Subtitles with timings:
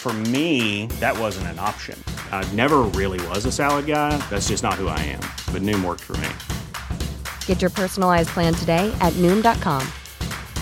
[0.00, 2.02] For me, that wasn't an option.
[2.32, 4.16] I never really was a salad guy.
[4.30, 5.20] That's just not who I am.
[5.52, 6.30] But Noom worked for me.
[7.44, 9.86] Get your personalized plan today at Noom.com.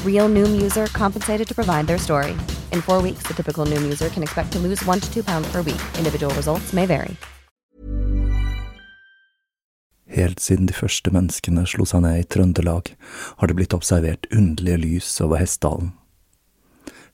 [0.05, 2.33] Real Noom user compensated to provide their story.
[2.72, 5.47] In four weeks, the typical Noom user can expect to lose one to two pounds
[5.52, 5.80] per week.
[5.97, 7.17] Individual results may vary.
[10.08, 12.95] Helt siden de første menneskene slo seg ned i Trøndelag,
[13.39, 15.92] har det blitt observert underlige lys over Hessdalen.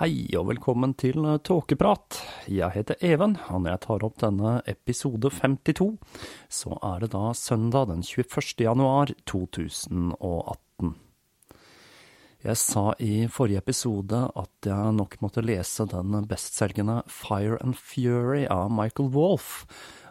[0.00, 2.16] Hei og velkommen til Tåkeprat.
[2.48, 5.98] Jeg heter Even, og når jeg tar opp denne episode 52,
[6.48, 8.64] så er det da søndag den 21.
[8.64, 10.94] januar 2018.
[12.48, 18.46] Jeg sa i forrige episode at jeg nok måtte lese den bestselgende Fire and Fury
[18.48, 19.66] av Michael Wolff,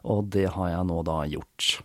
[0.05, 1.79] og det har jeg nå da gjort.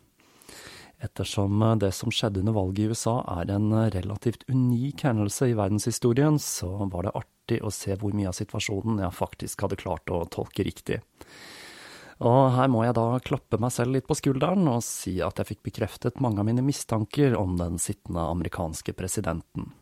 [1.01, 6.37] Ettersom det som skjedde under valget i USA er en relativt unik hendelse i verdenshistorien,
[6.37, 10.25] så var det artig å se hvor mye av situasjonen jeg faktisk hadde klart å
[10.33, 11.01] tolke riktig.
[12.25, 15.51] Og her må jeg da klappe meg selv litt på skulderen og si at jeg
[15.51, 19.73] fikk bekreftet mange av mine mistanker om den sittende amerikanske presidenten.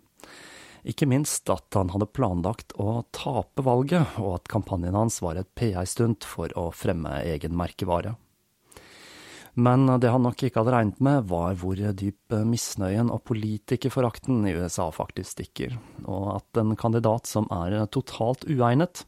[0.83, 5.51] Ikke minst at han hadde planlagt å tape valget, og at kampanjen hans var et
[5.55, 8.17] PR-stunt for å fremme egen merkevare.
[9.55, 14.55] Men det han nok ikke hadde regnet med, var hvor dyp misnøyen og politikerforakten i
[14.57, 15.75] USA faktisk stikker,
[16.09, 19.05] og at en kandidat som er totalt uegnet,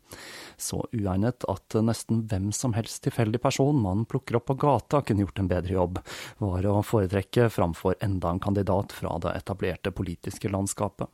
[0.61, 5.25] så uegnet at nesten hvem som helst tilfeldig person man plukker opp på gata kunne
[5.25, 6.01] gjort en bedre jobb,
[6.45, 11.09] var å foretrekke framfor enda en kandidat fra det etablerte politiske landskapet.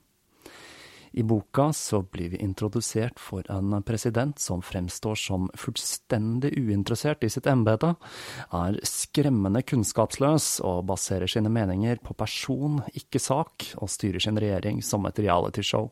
[1.13, 7.31] I boka så blir vi introdusert for en president som fremstår som fullstendig uinteressert i
[7.31, 7.95] sitt embete,
[8.55, 14.83] er skremmende kunnskapsløs og baserer sine meninger på person, ikke sak, og styrer sin regjering
[14.87, 15.91] som et realityshow.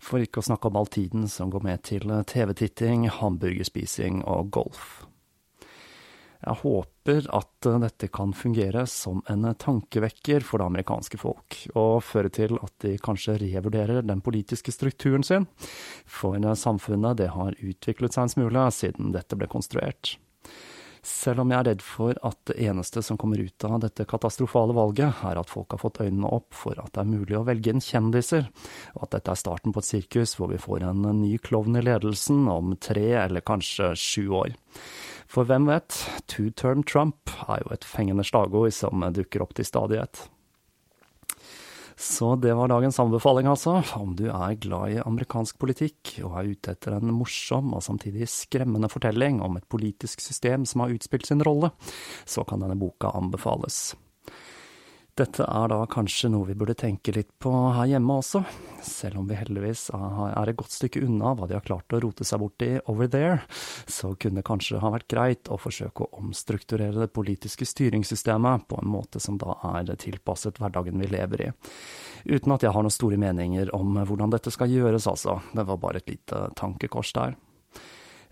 [0.00, 5.03] For ikke å snakke om all tiden som går med til TV-titting, hamburgerspising og golf.
[6.44, 12.02] Jeg håper at eh, dette kan fungere som en tankevekker for det amerikanske folk, og
[12.04, 15.48] føre til at de kanskje revurderer den politiske strukturen sin,
[16.04, 20.16] for samfunnet det har utviklet seg en smule siden dette ble konstruert.
[21.04, 24.72] Selv om jeg er redd for at det eneste som kommer ut av dette katastrofale
[24.72, 27.74] valget, er at folk har fått øynene opp for at det er mulig å velge
[27.74, 28.48] inn kjendiser,
[28.96, 31.84] og at dette er starten på et sirkus hvor vi får en ny klovn i
[31.84, 34.56] ledelsen om tre eller kanskje sju år.
[35.30, 35.96] For hvem vet,
[36.30, 40.26] two-term Trump er jo et fengende slagord som dukker opp til stadighet.
[41.96, 43.76] Så det var dagens anbefaling, altså.
[43.94, 48.26] Om du er glad i amerikansk politikk og er ute etter en morsom og samtidig
[48.30, 51.70] skremmende fortelling om et politisk system som har utspilt sin rolle,
[52.26, 53.94] så kan denne boka anbefales.
[55.14, 58.40] Dette er da kanskje noe vi burde tenke litt på her hjemme også,
[58.82, 62.26] selv om vi heldigvis er et godt stykke unna hva de har klart å rote
[62.26, 63.36] seg bort i over there,
[63.86, 68.80] så kunne det kanskje ha vært greit å forsøke å omstrukturere det politiske styringssystemet på
[68.82, 71.50] en måte som da er tilpasset hverdagen vi lever i.
[72.26, 75.78] Uten at jeg har noen store meninger om hvordan dette skal gjøres, altså, det var
[75.78, 77.38] bare et lite tankekors der.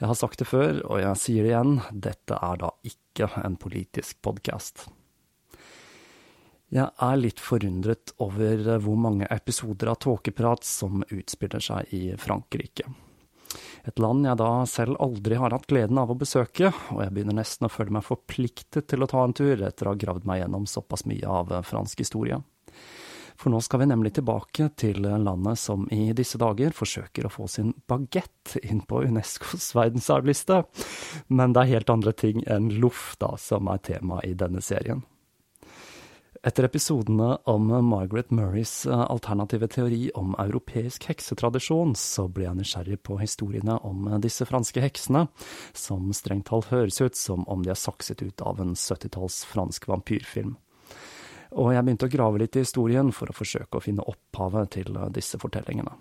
[0.02, 3.54] Jeg har sagt det før, og jeg sier det igjen, dette er da ikke en
[3.62, 4.88] politisk podkast.
[6.72, 12.14] Jeg er litt forundret over eh, hvor mange episoder av tåkeprat som utspiller seg i
[12.16, 12.86] Frankrike.
[13.84, 17.36] Et land jeg da selv aldri har hatt gleden av å besøke, og jeg begynner
[17.36, 20.40] nesten å føle meg forpliktet til å ta en tur etter å ha gravd meg
[20.40, 22.40] gjennom såpass mye av eh, fransk historie.
[23.36, 27.48] For nå skal vi nemlig tilbake til landet som i disse dager forsøker å få
[27.50, 30.62] sin bagett inn på Unescos verdensarvliste,
[31.28, 35.02] men det er helt andre ting enn loff da som er tema i denne serien.
[36.42, 42.96] Etter episodene om Margaret Murrays eh, alternative teori om europeisk heksetradisjon, så ble jeg nysgjerrig
[43.06, 45.28] på historiene om disse franske heksene,
[45.70, 49.86] som strengt talt høres ut som om de er sakset ut av en 70-talls fransk
[49.86, 50.56] vampyrfilm.
[51.62, 54.98] Og jeg begynte å grave litt i historien for å forsøke å finne opphavet til
[55.14, 55.94] disse fortellingene.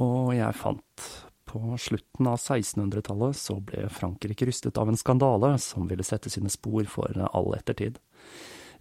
[0.00, 1.10] Og jeg fant
[1.52, 6.48] på slutten av 1600-tallet så ble Frankrike rystet av en skandale som ville sette sine
[6.48, 8.00] spor for all ettertid.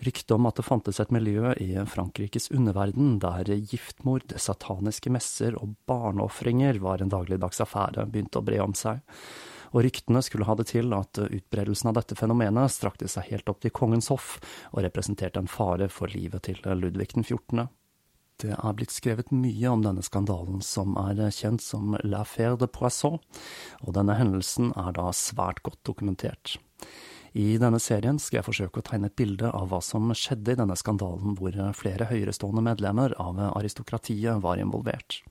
[0.01, 5.75] Ryktet om at det fantes et miljø i Frankrikes underverden der giftmord, sataniske messer og
[5.89, 9.03] barneofringer var en dagligdags affære, begynte å bre om seg.
[9.71, 13.62] Og ryktene skulle ha det til at utbredelsen av dette fenomenet strakte seg helt opp
[13.62, 14.39] til kongens hoff,
[14.74, 17.69] og representerte en fare for livet til Ludvig den 14.
[18.42, 23.21] Det er blitt skrevet mye om denne skandalen, som er kjent som l'affaire de Poisson,
[23.86, 26.57] og denne hendelsen er da svært godt dokumentert.
[27.31, 30.60] I denne serien skal jeg forsøke å tegne et bilde av hva som skjedde i
[30.60, 35.22] denne skandalen, hvor flere høyerestående medlemmer av aristokratiet var involvert.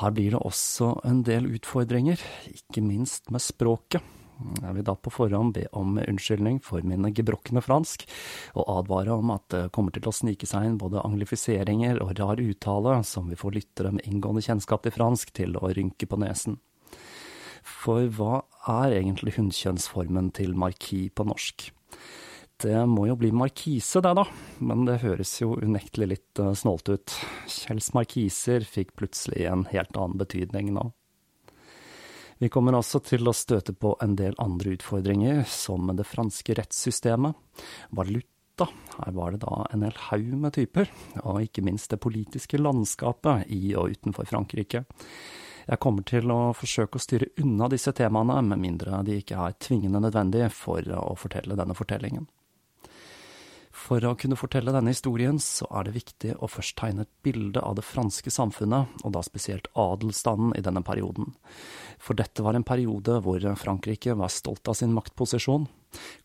[0.00, 4.00] Her blir det også en del utfordringer, ikke minst med språket.
[4.62, 8.06] Jeg vil da på forhånd be om unnskyldning for min gebrokne fransk,
[8.56, 12.40] og advare om at det kommer til å snike seg inn både anglifiseringer og rar
[12.42, 16.56] uttale som vi får lyttere med inngående kjennskap til fransk til å rynke på nesen.
[17.62, 21.70] For hva er egentlig hunnkjønnsformen til marki på norsk?
[22.62, 24.22] Det må jo bli markise, det da,
[24.62, 27.14] men det høres jo unektelig litt uh, snålt ut.
[27.50, 30.92] Kjells markiser fikk plutselig en helt annen betydning nå.
[32.42, 37.38] Vi kommer også til å støte på en del andre utfordringer, som det franske rettssystemet,
[37.94, 38.66] valuta,
[38.96, 40.90] her var det da en hel haug med typer,
[41.22, 44.84] og ikke minst det politiske landskapet i og utenfor Frankrike.
[45.68, 49.58] Jeg kommer til å forsøke å styre unna disse temaene, med mindre de ikke er
[49.62, 52.26] tvingende nødvendige for å fortelle denne fortellingen.
[53.72, 57.62] For å kunne fortelle denne historien, så er det viktig å først tegne et bilde
[57.64, 61.32] av det franske samfunnet, og da spesielt adelsstanden i denne perioden.
[62.02, 65.66] For dette var en periode hvor Frankrike var stolt av sin maktposisjon,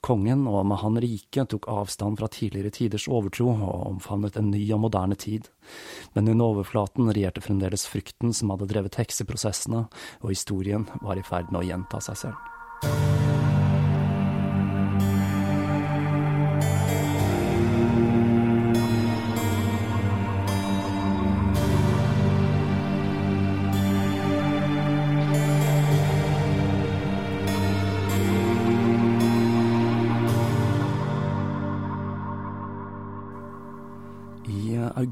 [0.05, 4.63] Kongen, og med han rike, tok avstand fra tidligere tiders overtro og omfavnet en ny
[4.75, 5.49] og moderne tid.
[6.15, 9.87] Men under overflaten regjerte fremdeles frykten som hadde drevet hekseprosessene,
[10.21, 13.46] og historien var i ferd med å gjenta seg selv.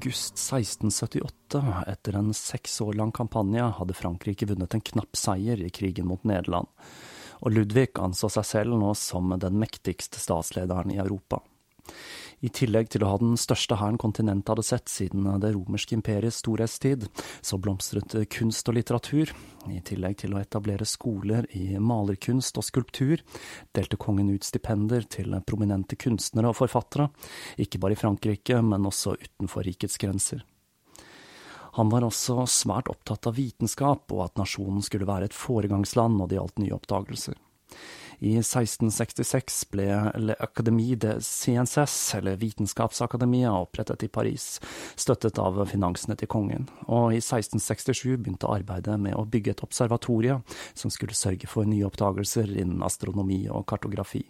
[0.06, 5.70] August 1678, etter en seks år lang kampanje, hadde Frankrike vunnet en knapp seier i
[5.74, 6.70] krigen mot Nederland,
[7.42, 11.42] og Ludvig anså seg selv nå som den mektigste statslederen i Europa.
[12.44, 16.42] I tillegg til å ha den største hæren kontinentet hadde sett siden det romerske imperiets
[16.44, 17.08] storhetstid,
[17.42, 19.32] så blomstret kunst og litteratur.
[19.72, 23.24] I tillegg til å etablere skoler i malerkunst og skulptur,
[23.76, 27.08] delte kongen ut stipender til prominente kunstnere og forfattere,
[27.62, 30.44] ikke bare i Frankrike, men også utenfor rikets grenser.
[31.76, 36.30] Han var også svært opptatt av vitenskap, og at nasjonen skulle være et foregangsland når
[36.32, 37.36] det gjaldt nye oppdagelser.
[38.20, 44.60] I 1666 ble Le Académie de Sciences, eller Vitenskapsakademia, opprettet i Paris,
[44.96, 50.40] støttet av finansene til kongen, og i 1667 begynte arbeidet med å bygge et observatorie
[50.74, 54.24] som skulle sørge for nye oppdagelser innen astronomi og kartografi.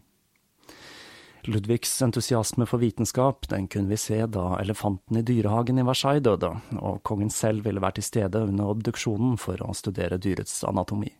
[1.45, 6.49] Ludvigs entusiasme for vitenskap den kunne vi se da elefanten i dyrehagen i Versailles døde,
[6.79, 11.13] og kongen selv ville vært til stede under obduksjonen for å studere dyrets anatomi.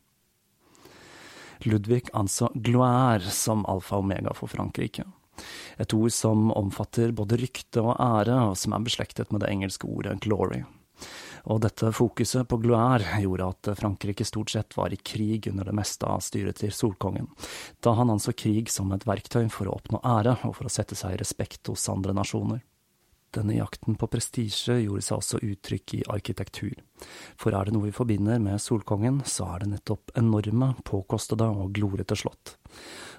[1.65, 5.05] Ludvig anså gloire som alfa og omega for Frankrike.
[5.81, 9.89] Et ord som omfatter både rykte og ære, og som er beslektet med det engelske
[9.89, 10.61] ordet glory.
[11.51, 15.75] Og dette fokuset på gloire gjorde at Frankrike stort sett var i krig under det
[15.77, 17.27] meste av styret til Solkongen,
[17.83, 20.97] da han anså krig som et verktøy for å oppnå ære og for å sette
[20.97, 22.63] seg i respekt hos andre nasjoner.
[23.35, 26.75] Denne jakten på prestisje gjorde seg også uttrykk i arkitektur,
[27.35, 31.73] for er det noe vi forbinder med Solkongen, så er det nettopp enorme, påkostede og
[31.75, 32.55] glorete slott.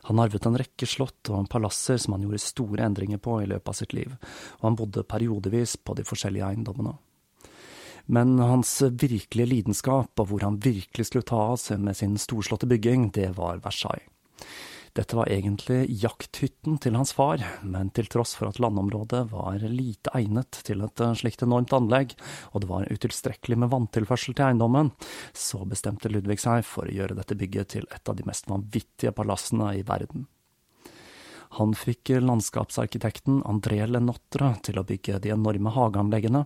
[0.09, 3.73] Han arvet en rekke slott og palasser som han gjorde store endringer på i løpet
[3.73, 4.15] av sitt liv,
[4.61, 6.97] og han bodde periodevis på de forskjellige eiendommene.
[8.07, 12.69] Men hans virkelige lidenskap, og hvor han virkelig skulle ta av seg med sin storslåtte
[12.71, 14.07] bygging, det var Versailles.
[14.97, 20.13] Dette var egentlig jakthytten til hans far, men til tross for at landområdet var lite
[20.17, 22.15] egnet til et slikt enormt anlegg,
[22.57, 24.95] og det var utilstrekkelig med vanntilførsel til eiendommen,
[25.37, 29.13] så bestemte Ludvig seg for å gjøre dette bygget til et av de mest vanvittige
[29.13, 30.25] palassene i verden.
[31.57, 36.43] Han fikk landskapsarkitekten André Lenotre til å bygge de enorme hageanleggene,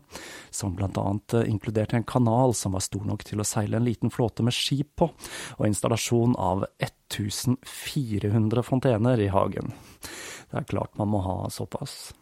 [0.54, 4.46] som annet inkluderte en kanal som var stor nok til å seile en liten flåte
[4.46, 5.10] med skip på,
[5.58, 9.74] og installasjon av 1400 fontener i hagen.
[10.50, 12.12] Det er klart man må ha såpass.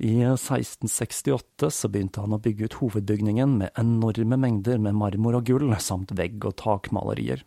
[0.00, 5.44] I 1668 så begynte han å bygge ut hovedbygningen med enorme mengder med marmor og
[5.52, 7.44] gull, samt vegg- og takmalerier.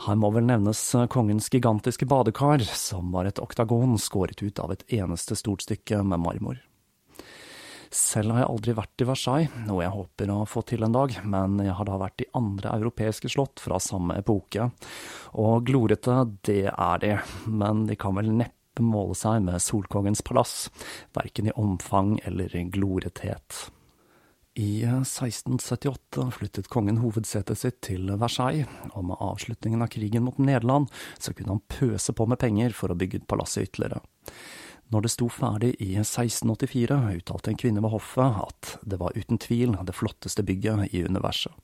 [0.00, 4.72] Her må vel nevnes eh, kongens gigantiske badekar, som var et oktagon skåret ut av
[4.72, 6.60] et eneste stort stykke med marmor.
[7.92, 11.16] Selv har jeg aldri vært i Versailles, noe jeg håper å få til en dag,
[11.26, 14.70] men jeg har da vært i andre europeiske slott fra samme epoke,
[15.42, 17.12] og glorete, det er de,
[17.50, 20.70] men de kan vel neppe måle seg med Solkongens palass,
[21.18, 23.66] verken i omfang eller glorethet.
[24.60, 30.90] I 1678 flyttet kongen hovedsetet sitt til Versailles, og med avslutningen av krigen mot Nederland
[31.16, 34.02] så kunne han pøse på med penger for å bygge ut palasset ytterligere.
[34.92, 39.40] Når det sto ferdig i 1684, uttalte en kvinne ved hoffet at det var uten
[39.40, 41.56] tvil det flotteste bygget i universet.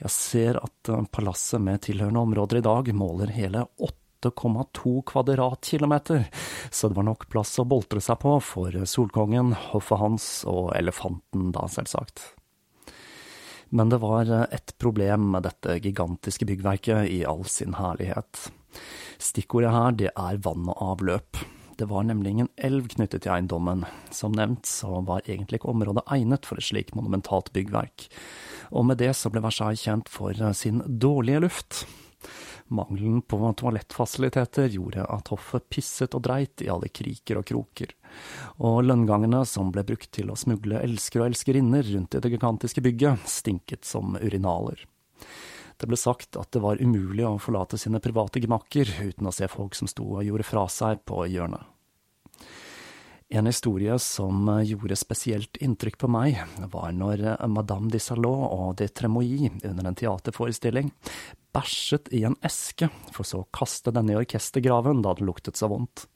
[0.00, 6.26] Jeg ser at palasset med tilhørende områder i dag måler hele 8 8,2 kvadratkilometer,
[6.70, 11.50] så det var nok plass å boltre seg på for Solkongen, hoffet hans og elefanten,
[11.56, 12.34] da, selvsagt.
[13.70, 18.50] Men det var et problem med dette gigantiske byggverket i all sin herlighet.
[19.22, 21.38] Stikkordet her, det er vann og avløp.
[21.80, 23.86] Det var nemlig ingen elv knyttet til eiendommen.
[24.12, 28.10] Som nevnt så var egentlig ikke området egnet for et slikt monumentalt byggverk,
[28.70, 31.84] og med det så ble Versailles kjent for sin dårlige luft.
[32.70, 37.94] Mangelen på toalettfasiliteter gjorde at hoffet pisset og dreit i alle kriker og kroker,
[38.62, 42.84] og lønngangene som ble brukt til å smugle elskere og elskerinner rundt i det gigantiske
[42.86, 44.84] bygget, stinket som urinaler.
[45.80, 49.48] Det ble sagt at det var umulig å forlate sine private gemakker uten å se
[49.50, 51.66] folk som sto og gjorde fra seg på hjørnet.
[53.30, 56.38] En historie som gjorde spesielt inntrykk på meg,
[56.70, 60.90] var når Madame de Salot og de Tremouille under en teaterforestilling
[61.54, 65.70] bæsjet i en eske, for så å kaste denne i orkestergraven da det luktet så
[65.70, 66.06] vondt.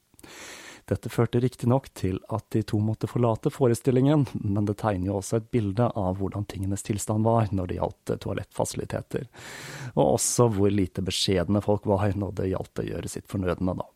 [0.85, 5.39] Dette førte riktignok til at de to måtte forlate forestillingen, men det tegner jo også
[5.39, 9.25] et bilde av hvordan tingenes tilstand var når det gjaldt toalettfasiliteter,
[9.95, 13.89] og også hvor lite beskjedne folk var når det gjaldt å gjøre sitt fornødne, da.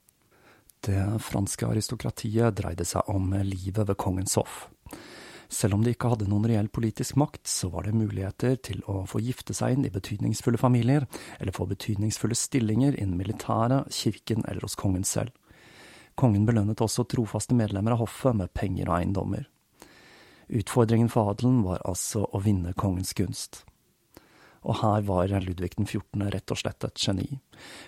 [0.79, 4.63] Det franske aristokratiet dreide seg om livet ved kongens hoff.
[5.49, 9.01] Selv om de ikke hadde noen reell politisk makt, så var det muligheter til å
[9.09, 11.07] få gifte seg inn i betydningsfulle familier,
[11.39, 15.33] eller få betydningsfulle stillinger innen militæret, kirken eller hos kongen selv.
[16.19, 19.49] Kongen belønnet også trofaste medlemmer av hoffet med penger og eiendommer.
[20.49, 23.63] Utfordringen for adelen var altså å vinne kongens gunst
[24.63, 26.25] og her var Ludvig den 14.
[26.33, 27.27] rett og slett et geni.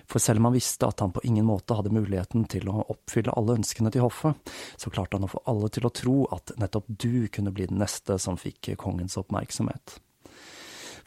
[0.10, 3.34] For selv om han visste at han på ingen måte hadde muligheten til å oppfylle
[3.38, 6.88] alle ønskene til hoffet, så klarte han å få alle til å tro at nettopp
[6.88, 10.00] du kunne bli den neste som fikk kongens oppmerksomhet.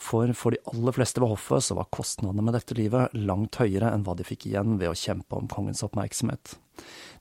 [0.01, 3.93] For for de aller fleste ved hoffet så var kostnadene med dette livet langt høyere
[3.95, 6.57] enn hva de fikk igjen ved å kjempe om kongens oppmerksomhet.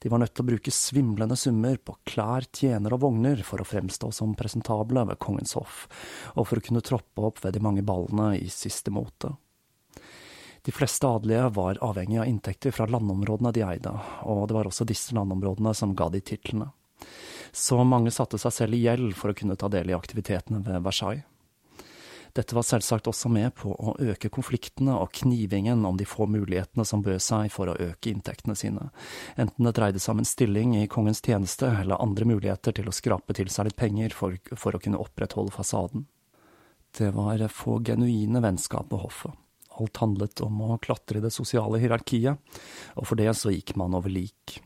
[0.02, 3.68] De var nødt til å bruke svimlende summer på klær, tjenere og vogner for å
[3.68, 5.86] fremstå som presentable ved kongens hoff,
[6.34, 9.36] og for å kunne troppe opp ved de mange ballene i siste mote.
[10.64, 13.92] De fleste adelige var avhengig av inntekter fra landområdene de eide,
[14.24, 16.70] og det var også disse landområdene som ga de titlene.
[17.52, 20.82] Så mange satte seg selv i gjeld for å kunne ta del i aktivitetene ved
[20.88, 21.28] Versailles.
[22.34, 26.86] Dette var selvsagt også med på å øke konfliktene og knivingen om de få mulighetene
[26.86, 28.88] som bød seg for å øke inntektene sine,
[29.38, 32.96] enten det dreide seg om en stilling i kongens tjeneste eller andre muligheter til å
[32.96, 36.08] skrape til seg litt penger for, for å kunne opprettholde fasaden.
[36.98, 39.38] Det var få genuine vennskap på hoffet.
[39.78, 42.38] Alt handlet om å klatre i det sosiale hierarkiet,
[42.98, 44.60] og for det så gikk man over lik.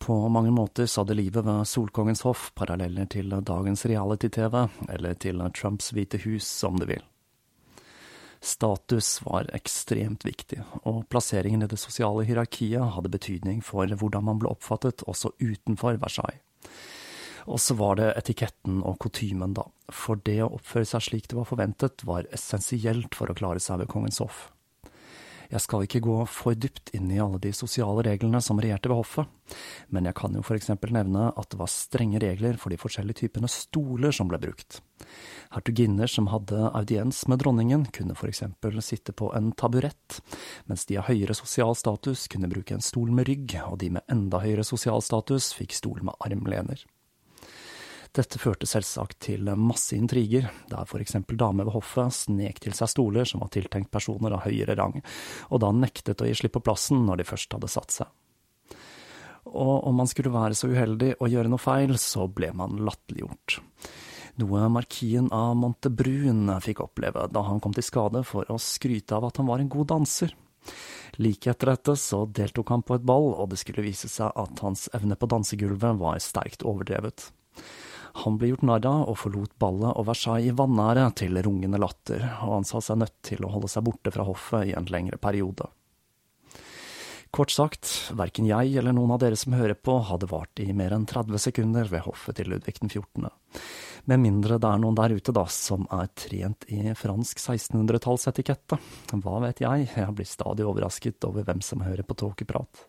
[0.00, 4.54] På mange måter hadde livet ved Solkongens hoff paralleller til dagens reality-TV,
[4.88, 7.02] eller til Trumps hvite hus, om du vil.
[8.40, 14.40] Status var ekstremt viktig, og plasseringen i det sosiale hierarkiet hadde betydning for hvordan man
[14.40, 16.40] ble oppfattet også utenfor Versailles.
[17.44, 21.36] Og så var det etiketten og kutymen, da, for det å oppføre seg slik det
[21.36, 24.46] var forventet, var essensielt for å klare seg ved kongens hoff.
[25.50, 29.00] Jeg skal ikke gå for dypt inn i alle de sosiale reglene som regjerte ved
[29.00, 29.56] hoffet,
[29.90, 33.50] men jeg kan jo eksempel nevne at det var strenge regler for de forskjellige typene
[33.50, 34.78] stoler som ble brukt.
[35.50, 40.20] Hertuginner som hadde audiens med dronningen, kunne eksempel sitte på en taburett,
[40.70, 44.06] mens de av høyere sosial status kunne bruke en stol med rygg, og de med
[44.12, 46.86] enda høyere sosial status fikk stol med armlener.
[48.10, 53.28] Dette førte selvsagt til masse intriger, der eksempel damer ved hoffet snek til seg stoler
[53.28, 54.96] som var tiltenkt personer av høyere rang,
[55.50, 58.10] og da nektet å gi slipp på plassen når de først hadde satt seg.
[59.46, 63.60] Og om man skulle være så uheldig å gjøre noe feil, så ble man latterliggjort.
[64.42, 69.28] Noe markien av Montebrun fikk oppleve da han kom til skade for å skryte av
[69.28, 70.34] at han var en god danser.
[71.22, 74.62] Like etter dette så deltok han på et ball, og det skulle vise seg at
[74.64, 77.30] hans evne på dansegulvet var sterkt overdrevet.
[78.24, 82.56] Han ble gjort narr av og forlot ballet og Versailles vanære til rungende latter, og
[82.58, 85.68] han sa seg nødt til å holde seg borte fra hoffet i en lengre periode.
[87.30, 87.86] Kort sagt,
[88.18, 91.38] verken jeg eller noen av dere som hører på, hadde vart i mer enn 30
[91.38, 93.28] sekunder ved hoffet til Ludvig den 14.
[94.10, 98.80] Med mindre det er noen der ute, da, som er trent i fransk 1600-tallsetikette.
[99.12, 102.88] Hva vet jeg, jeg blir stadig overrasket over hvem som hører på tåkeprat.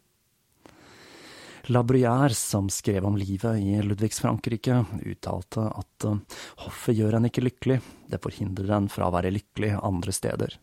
[1.70, 6.18] La Bruyère, som skrev om livet i Ludvigs Frankrike, uttalte at eh,
[6.66, 7.78] hoffet gjør en ikke lykkelig,
[8.10, 10.58] det forhindrer en fra å være lykkelig andre steder.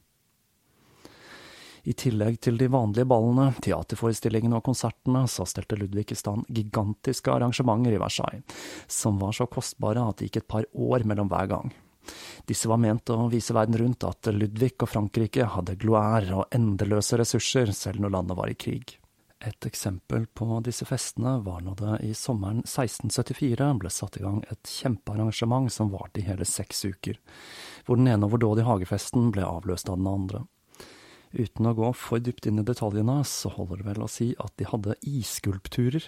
[1.88, 7.30] I tillegg til de vanlige ballene, teaterforestillingene og konsertene, så stelte Ludvig i stand gigantiske
[7.32, 8.58] arrangementer i Versailles,
[8.90, 11.72] som var så kostbare at det gikk et par år mellom hver gang.
[12.48, 17.20] Disse var ment å vise verden rundt at Ludvig og Frankrike hadde gloire og endeløse
[17.20, 18.97] ressurser selv når landet var i krig.
[19.46, 24.40] Et eksempel på disse festene var når det i sommeren 1674 ble satt i gang
[24.50, 27.20] et kjempearrangement som varte i hele seks uker,
[27.86, 30.42] hvor den ene overdådige hagefesten ble avløst av den andre.
[31.36, 34.54] Uten å gå for dypt inn i detaljene, så holder det vel å si at
[34.60, 36.06] de hadde isskulpturer.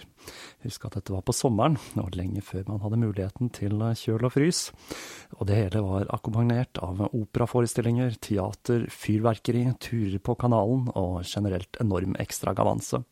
[0.65, 4.33] Husk at dette var på sommeren, og lenge før man hadde muligheten til kjøl og
[4.33, 4.63] frys.
[5.37, 12.17] Og det hele var akkompagnert av operaforestillinger, teater, fyrverkeri, turer på kanalen og generelt enorm
[12.21, 13.03] ekstragavanse.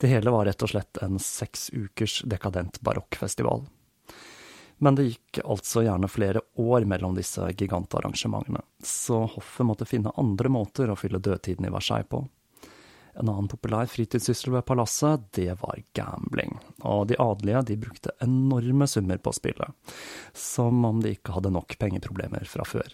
[0.00, 3.66] Det hele var rett og slett en seks ukers dekadent barokkfestival
[4.80, 10.52] men det gikk altså gjerne flere år mellom disse gigantarrangementene, så hoffet måtte finne andre
[10.52, 12.22] måter å fylle dødtiden i Versailles på.
[13.20, 18.88] En annen populær fritidssyssel ved palasset, det var gambling, og de adelige de brukte enorme
[18.88, 19.92] summer på spillet,
[20.32, 22.88] som om de ikke hadde nok pengeproblemer fra før.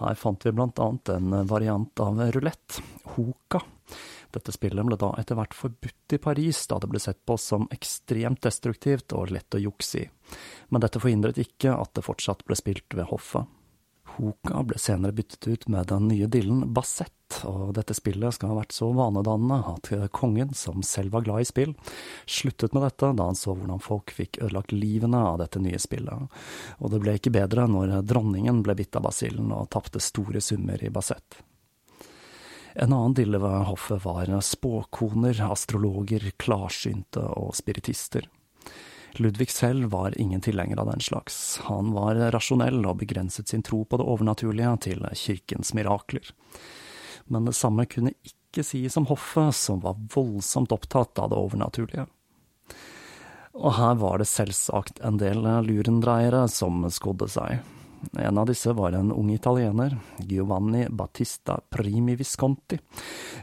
[0.00, 2.80] Her fant vi blant annet en variant av rulett,
[3.16, 3.60] hoka,
[4.34, 7.68] dette spillet ble da etter hvert forbudt i Paris, da det ble sett på som
[7.74, 10.10] ekstremt destruktivt og lett å jukse i,
[10.70, 13.48] men dette forhindret ikke at det fortsatt ble spilt ved hoffet.
[14.16, 17.14] Hoka ble senere byttet ut med den nye dillen Bassett,
[17.46, 21.48] og dette spillet skal ha vært så vanedannende at kongen, som selv var glad i
[21.48, 21.76] spill,
[22.26, 26.40] sluttet med dette da han så hvordan folk fikk ødelagt livene av dette nye spillet,
[26.80, 30.82] og det ble ikke bedre når dronningen ble bitt av basillen og tapte store summer
[30.82, 31.38] i Bassett.
[32.74, 38.28] En annen dille ved hoffet var spåkoner, astrologer, klarsynte og spiritister.
[39.18, 41.58] Ludvig selv var ingen tilhenger av den slags.
[41.66, 46.30] Han var rasjonell og begrenset sin tro på det overnaturlige til kirkens mirakler.
[47.26, 52.06] Men det samme kunne ikke sies om hoffet, som var voldsomt opptatt av det overnaturlige.
[53.58, 57.58] Og her var det selvsagt en del lurendreiere som skodde seg.
[58.18, 62.78] En av disse var en ung italiener, Giovanni Battista Primi Visconti,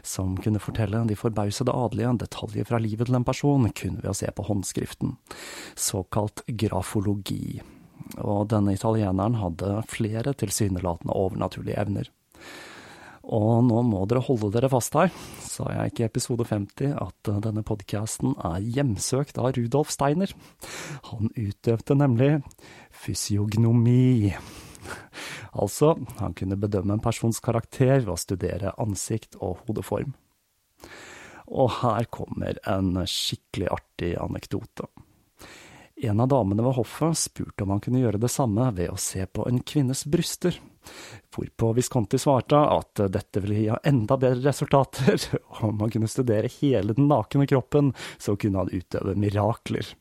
[0.02, 4.16] som kunne fortelle de forbausede adelige detaljer fra livet til en person kun ved å
[4.18, 5.16] se på håndskriften,
[5.78, 7.60] såkalt grafologi.
[8.18, 12.12] Og denne italieneren hadde flere tilsynelatende overnaturlige evner.
[13.28, 15.10] Og nå må dere holde dere fast her,
[15.44, 20.32] sa jeg ikke i episode 50 at denne podkasten er hjemsøkt av Rudolf Steiner.
[21.10, 22.30] Han utøvde nemlig
[23.04, 24.32] fysiognomi,
[25.58, 30.14] Altså, han kunne bedømme en persons karakter ved å studere ansikt og hodeform.
[31.48, 34.88] Og her kommer en skikkelig artig anekdote.
[35.98, 39.24] En av damene ved hoffet spurte om han kunne gjøre det samme ved å se
[39.26, 40.60] på en kvinnes bryster,
[41.34, 45.18] hvorpå Visconti svarte at dette ville gi enda bedre resultater,
[45.66, 49.92] om han kunne studere hele den nakne kroppen, så kunne han utøve mirakler.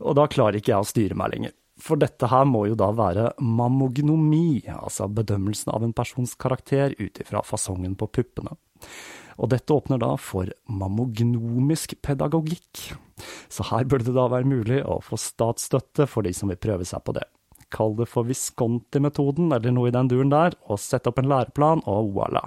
[0.00, 1.56] Og da klarer ikke jeg å styre meg lenger.
[1.80, 7.20] For dette her må jo da være mammognomi, altså bedømmelsen av en persons karakter ut
[7.22, 8.52] ifra fasongen på puppene.
[9.40, 12.90] Og dette åpner da for mammognomisk pedagogikk.
[13.48, 16.84] Så her burde det da være mulig å få statsstøtte for de som vil prøve
[16.88, 17.24] seg på det.
[17.74, 21.84] Kall det for Visconti-metoden, eller noe i den duren der, og sett opp en læreplan,
[21.90, 22.44] og voilà.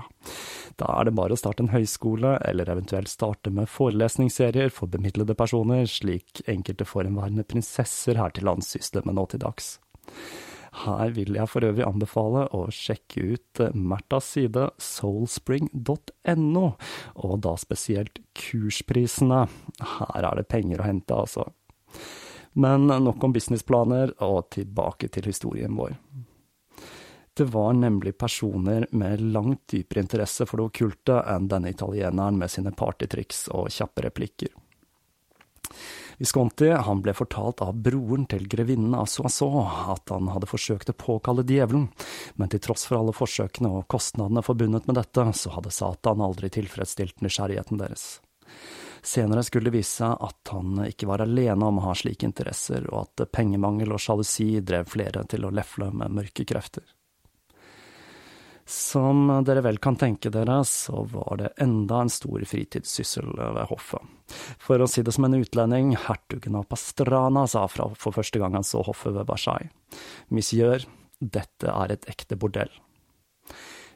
[0.80, 5.36] Da er det bare å starte en høyskole, eller eventuelt starte med forelesningsserier for bemidlede
[5.38, 9.76] personer, slik enkelte forhenværende prinsesser her til lands sysler med nå til dags.
[10.84, 16.66] Her vil jeg for øvrig anbefale å sjekke ut eh, Märthas side soulspring.no,
[17.22, 19.44] og da spesielt kursprisene.
[20.00, 21.52] Her er det penger å hente, altså.
[22.54, 25.98] Men nok om businessplaner, og tilbake til historien vår.
[27.34, 32.52] Det var nemlig personer med langt dypere interesse for det okkulte enn denne italieneren med
[32.54, 34.52] sine partytriks og kjappe replikker.
[36.18, 40.98] Visconti han ble fortalt av broren til grevinnen av Soissons at han hadde forsøkt å
[40.98, 41.88] påkalle djevelen,
[42.38, 46.54] men til tross for alle forsøkene og kostnadene forbundet med dette, så hadde Satan aldri
[46.54, 48.22] tilfredsstilt nysgjerrigheten deres.
[49.04, 52.86] Senere skulle det vise seg at han ikke var alene om å ha slike interesser,
[52.88, 56.86] og at pengemangel og sjalusi drev flere til å lefle med mørke krefter.
[58.66, 64.00] Som dere vel kan tenke dere, så var det enda en stor fritidssyssel ved hoffet.
[64.64, 68.56] For å si det som en utlending, hertugen av Pastrana sa fra for første gang
[68.56, 70.00] han så hoffet ved Versailles.
[70.32, 70.88] Monsieur,
[71.20, 72.72] dette er et ekte bordell.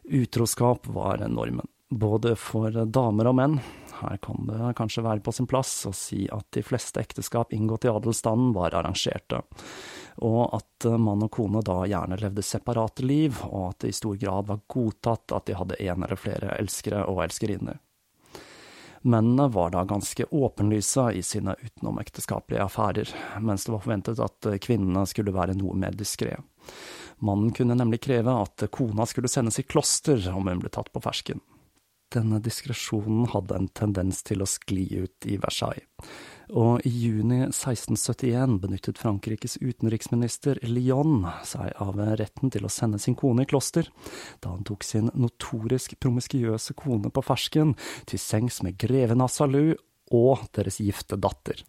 [0.04, 3.62] Utroskap var normen, både for damer og menn.
[4.02, 7.88] Her kan det kanskje være på sin plass å si at de fleste ekteskap inngått
[7.88, 9.42] i adelsstanden var arrangerte
[10.18, 13.98] og at eh, mann og kone da gjerne levde separate liv, og at det i
[13.98, 17.80] stor grad var godtatt at de hadde en eller flere elskere og elskerinner.
[19.08, 24.62] Mennene var da ganske åpenlyse i sine utenomekteskapelige affærer, mens det var forventet at eh,
[24.64, 26.34] kvinnene skulle være noe mer diskré.
[27.22, 31.02] Mannen kunne nemlig kreve at kona skulle sendes i kloster om hun ble tatt på
[31.02, 31.42] fersken.
[32.14, 35.88] Denne diskresjonen hadde en tendens til å skli ut i Versailles
[36.56, 43.18] og i juni 1671 benyttet Frankrikes utenriksminister Lyon seg av retten til å sende sin
[43.20, 43.90] kone i kloster,
[44.40, 47.76] da han tok sin notorisk promiskuøse kone på fersken
[48.08, 49.76] til sengs med greven av Salou
[50.16, 51.66] og deres gifte datter.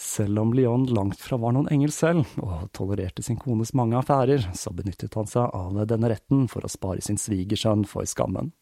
[0.00, 4.46] Selv om Lyon langt fra var noen engel selv, og tolererte sin kones mange affærer,
[4.56, 8.52] så benyttet han seg av denne retten for å spare sin svigersønn for skammen.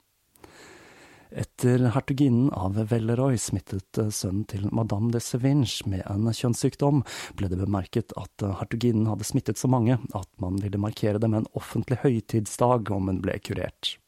[1.31, 7.03] Etter hertuginnen av Velleroy smittet eh, sønnen til madame de Sevinge med en kjønnssykdom,
[7.37, 11.29] ble det bemerket at eh, hertuginnen hadde smittet så mange at man ville markere det
[11.29, 13.99] med en offentlig høytidsdag om hun ble kurert.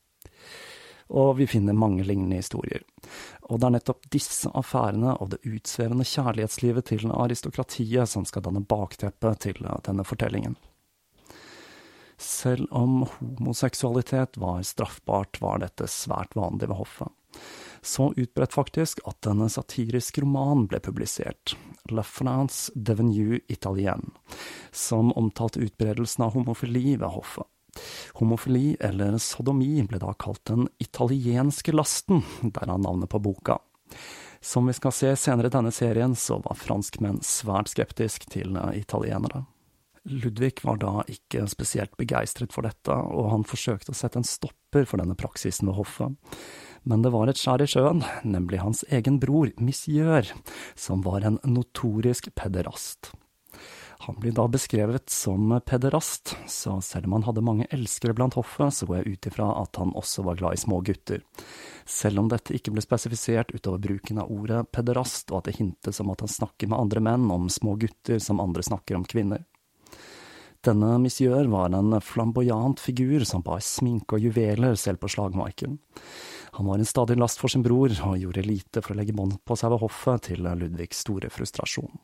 [1.11, 2.87] Og vi finner mange lignende historier.
[3.51, 8.65] Og det er nettopp disse affærene og det utsvevende kjærlighetslivet til aristokratiet som skal danne
[8.65, 10.57] bakteppet til eh, denne fortellingen.
[12.21, 17.09] Selv om homoseksualitet var straffbart, var dette svært vanlig ved hoffet.
[17.81, 21.55] Så utbredt faktisk at en satirisk roman ble publisert,
[21.89, 24.11] La France Devenue Italien,
[24.71, 27.49] som omtalte utbredelsen av homofili ved hoffet.
[28.19, 33.57] Homofili, eller sodomi, ble da kalt den italienske lasten, derav navnet på boka.
[34.45, 39.47] Som vi skal se senere i denne serien, så var franskmenn svært skeptisk til italienere.
[40.09, 44.87] Ludvig var da ikke spesielt begeistret for dette, og han forsøkte å sette en stopper
[44.89, 46.37] for denne praksisen ved hoffet.
[46.89, 50.33] Men det var et skjær i sjøen, nemlig hans egen bror, Misjør,
[50.73, 53.13] som var en notorisk pederast.
[54.07, 58.73] Han blir da beskrevet som pederast, så selv om han hadde mange elskere blant hoffet,
[58.73, 61.21] så går jeg ut ifra at han også var glad i små gutter.
[61.85, 66.01] Selv om dette ikke ble spesifisert utover bruken av ordet pederast, og at det hintes
[66.01, 69.45] om at han snakker med andre menn om små gutter som andre snakker om kvinner.
[70.61, 75.79] Denne monsieur var en flamboyant figur som bar sminke og juveler selv på slagmarken.
[76.59, 79.39] Han var en stadig last for sin bror, og gjorde lite for å legge bånd
[79.49, 81.95] på seg ved hoffet, til Ludvigs store frustrasjon.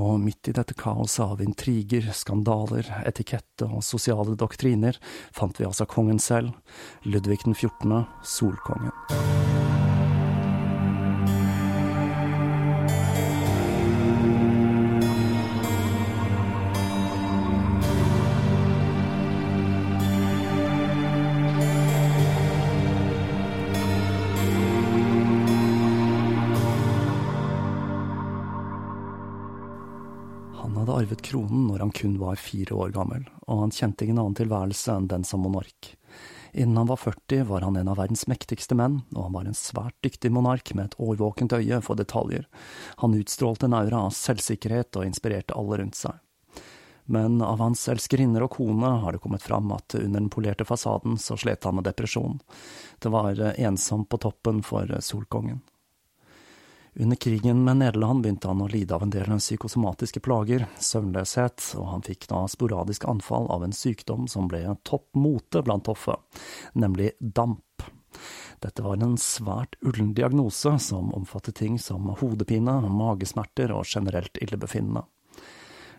[0.00, 4.96] Og midt i dette kaoset av intriger, skandaler, etikette og sosiale doktriner
[5.36, 6.56] fant vi altså kongen selv,
[7.04, 9.63] Ludvig den 14., Solkongen.
[32.34, 35.94] Var fire år gammel, og han kjente ingen annen tilværelse enn den som monark.
[36.54, 39.58] Innen han var 40 var han en av verdens mektigste menn, og han var en
[39.58, 42.46] svært dyktig monark med et årvåkent øye for detaljer.
[43.02, 46.20] Han utstrålte en aura av selvsikkerhet og inspirerte alle rundt seg.
[47.10, 51.18] Men av hans elskerinner og kone har det kommet fram at under den polerte fasaden
[51.20, 52.38] så slet han med depresjon.
[53.02, 55.60] Det var ensomt på toppen for Solkongen.
[56.96, 61.88] Under krigen med Nederland begynte han å lide av en del psykosomatiske plager, søvnløshet, og
[61.90, 66.22] han fikk da sporadisk anfall av en sykdom som ble topp mote blant hoffet,
[66.78, 67.88] nemlig damp.
[68.62, 75.02] Dette var en svært ullen diagnose som omfattet ting som hodepine, magesmerter og generelt illebefinnende.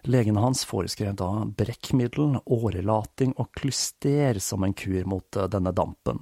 [0.06, 6.22] Legene hans foreskrev da brekkmiddel, årelating og klyster som en kur mot eh, denne dampen,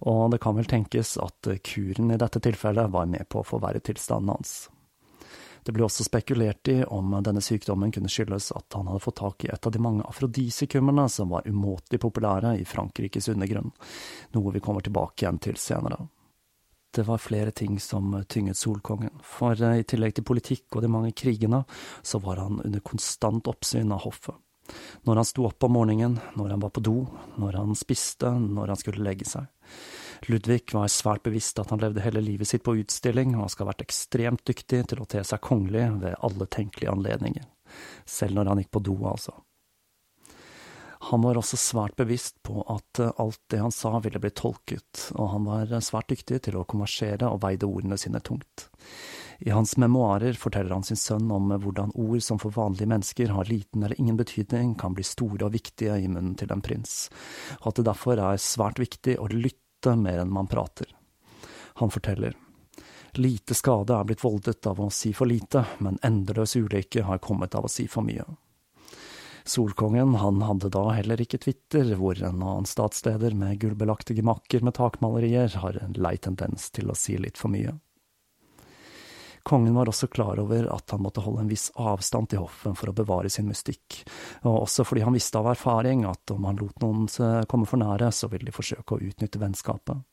[0.00, 3.46] og det kan vel tenkes at eh, kuren i dette tilfellet var med på å
[3.46, 4.56] forverre tilstanden hans.
[5.66, 9.44] Det ble også spekulert i om denne sykdommen kunne skyldes at han hadde fått tak
[9.44, 13.74] i et av de mange afrodisikumene som var umåtelig populære i Frankrikes undergrunn,
[14.32, 16.06] noe vi kommer tilbake igjen til senere.
[16.94, 20.90] Det var flere ting som tynget Solkongen, for eh, i tillegg til politikk og de
[20.92, 21.62] mange krigene,
[22.02, 24.36] så var han under konstant oppsyn av hoffet.
[25.08, 26.96] Når han sto opp om morgenen, når han var på do,
[27.40, 29.48] når han spiste, når han skulle legge seg.
[30.28, 33.72] Ludvig var svært bevisst at han levde hele livet sitt på utstilling, og skal ha
[33.72, 37.46] vært ekstremt dyktig til å te seg kongelig ved alle tenkelige anledninger.
[38.08, 39.36] Selv når han gikk på do, altså.
[41.00, 45.08] Han var også svært bevisst på at eh, alt det han sa ville bli tolket,
[45.14, 48.66] og han var eh, svært dyktig til å konversere og veide ordene sine tungt.
[49.38, 53.46] I hans memoarer forteller han sin sønn om hvordan ord som for vanlige mennesker har
[53.46, 57.06] liten eller ingen betydning, kan bli store og viktige i munnen til en prins,
[57.60, 60.90] og at det derfor er svært viktig å lytte mer enn man prater.
[61.78, 62.34] Han forteller.
[63.14, 67.54] Lite skade er blitt voldet av å si for lite, men endeløs ulykke har kommet
[67.54, 68.26] av å si for mye.
[69.48, 74.76] Solkongen han hadde da heller ikke Twitter, hvor en annen statsleder med gullbelagte gemakker med
[74.76, 77.72] takmalerier har en lei tendens til å si litt for mye.
[79.48, 82.92] Kongen var også klar over at han måtte holde en viss avstand til hoffen for
[82.92, 84.02] å bevare sin mystikk,
[84.44, 87.08] og også fordi han visste av erfaring at om han lot noen
[87.48, 90.04] komme for nære, så ville de forsøke å utnytte vennskapet.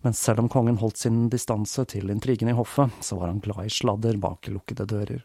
[0.00, 3.66] Men selv om kongen holdt sin distanse til intrigene i hoffet, så var han glad
[3.66, 5.24] i sladder bak lukkede dører,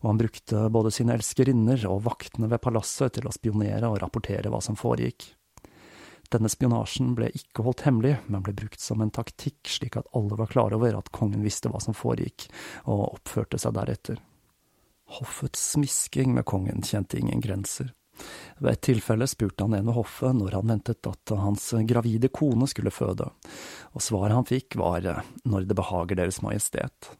[0.00, 4.50] og han brukte både sine elskerinner og vaktene ved palasset til å spionere og rapportere
[4.50, 5.30] hva som foregikk.
[6.28, 10.36] Denne spionasjen ble ikke holdt hemmelig, men ble brukt som en taktikk, slik at alle
[10.36, 12.50] var klar over at kongen visste hva som foregikk,
[12.84, 14.18] og oppførte seg deretter.
[15.18, 17.94] Hoffets smisking med kongen kjente ingen grenser.
[18.58, 22.66] Ved et tilfelle spurte han en ved hoffet når han ventet at hans gravide kone
[22.70, 23.30] skulle føde,
[23.94, 25.06] og svaret han fikk var
[25.44, 27.12] når det behager Deres Majestet.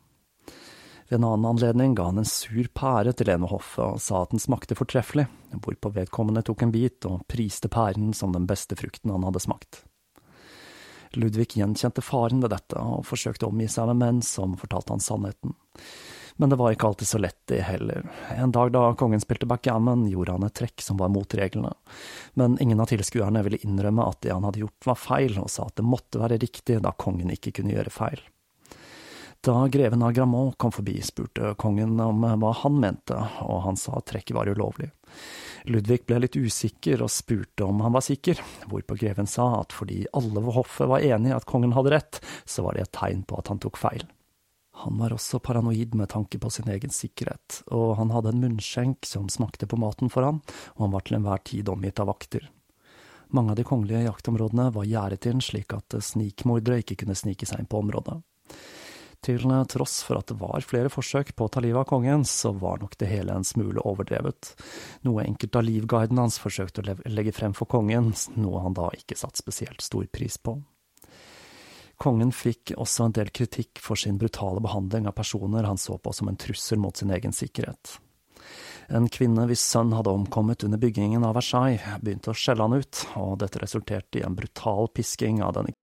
[1.08, 4.22] Ved en annen anledning ga han en sur pære til en ved hoffet og sa
[4.22, 8.76] at den smakte fortreffelig, hvorpå vedkommende tok en bit og priste pæren som den beste
[8.76, 9.84] frukten han hadde smakt.
[11.16, 15.04] Ludvig gjenkjente faren ved dette og forsøkte å omgi seg med menn som fortalte han
[15.04, 15.56] sannheten.
[16.38, 18.04] Men det var ikke alltid så lett, det heller.
[18.36, 21.72] En dag da kongen spilte backgammon, gjorde han et trekk som var mot reglene.
[22.38, 25.66] Men ingen av tilskuerne ville innrømme at det han hadde gjort var feil, og sa
[25.66, 28.22] at det måtte være riktig da kongen ikke kunne gjøre feil.
[29.42, 33.98] Da greven av Gramont kom forbi, spurte kongen om hva han mente, og han sa
[33.98, 34.90] at trekket var ulovlig.
[35.70, 38.38] Ludvig ble litt usikker og spurte om han var sikker,
[38.70, 42.22] hvorpå greven sa at fordi alle ved hoffet var enig i at kongen hadde rett,
[42.46, 44.06] så var det et tegn på at han tok feil.
[44.84, 49.06] Han var også paranoid med tanke på sin egen sikkerhet, og han hadde en munnskjenk
[49.08, 50.38] som smakte på maten for han,
[50.76, 52.46] og han var til enhver tid omgitt av vakter.
[53.34, 57.64] Mange av de kongelige jaktområdene var gjerdet inn slik at snikmordere ikke kunne snike seg
[57.64, 58.20] inn på området.
[59.26, 62.52] Til tross for at det var flere forsøk på å ta livet av kongen, så
[62.54, 64.54] var nok det hele en smule overdrevet,
[65.02, 69.18] noe enkelte av livguiden hans forsøkte å legge frem for kongen, noe han da ikke
[69.18, 70.60] satte spesielt stor pris på.
[71.98, 76.12] Kongen fikk også en del kritikk for sin brutale behandling av personer han så på
[76.14, 77.98] som en trussel mot sin egen sikkerhet.
[78.88, 83.02] En kvinne hvis sønn hadde omkommet under byggingen av Versailles, begynte å skjelle han ut,
[83.18, 85.74] og dette resulterte i en brutal pisking av denne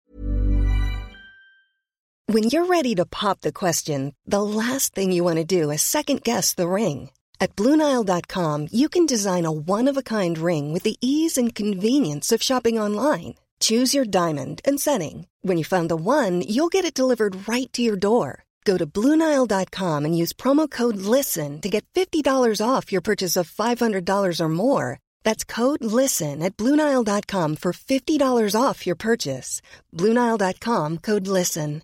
[2.28, 5.84] When you're ready to pop the question, the last thing you want to do is
[5.84, 7.12] second guess the ring.
[7.40, 12.80] At BlueNile.com you can design a one-of-a-kind ring with the ease and convenience of shopping
[12.80, 13.36] online.
[13.60, 15.28] Choose your diamond and setting.
[15.42, 18.46] When you find the one, you'll get it delivered right to your door.
[18.66, 22.26] Go to Bluenile.com and use promo code LISTEN to get $50
[22.60, 25.00] off your purchase of $500 or more.
[25.24, 29.62] That's code LISTEN at Bluenile.com for $50 off your purchase.
[29.94, 31.84] Bluenile.com code LISTEN.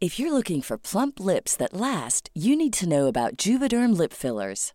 [0.00, 4.12] If you're looking for plump lips that last, you need to know about Juvederm Lip
[4.12, 4.74] Fillers.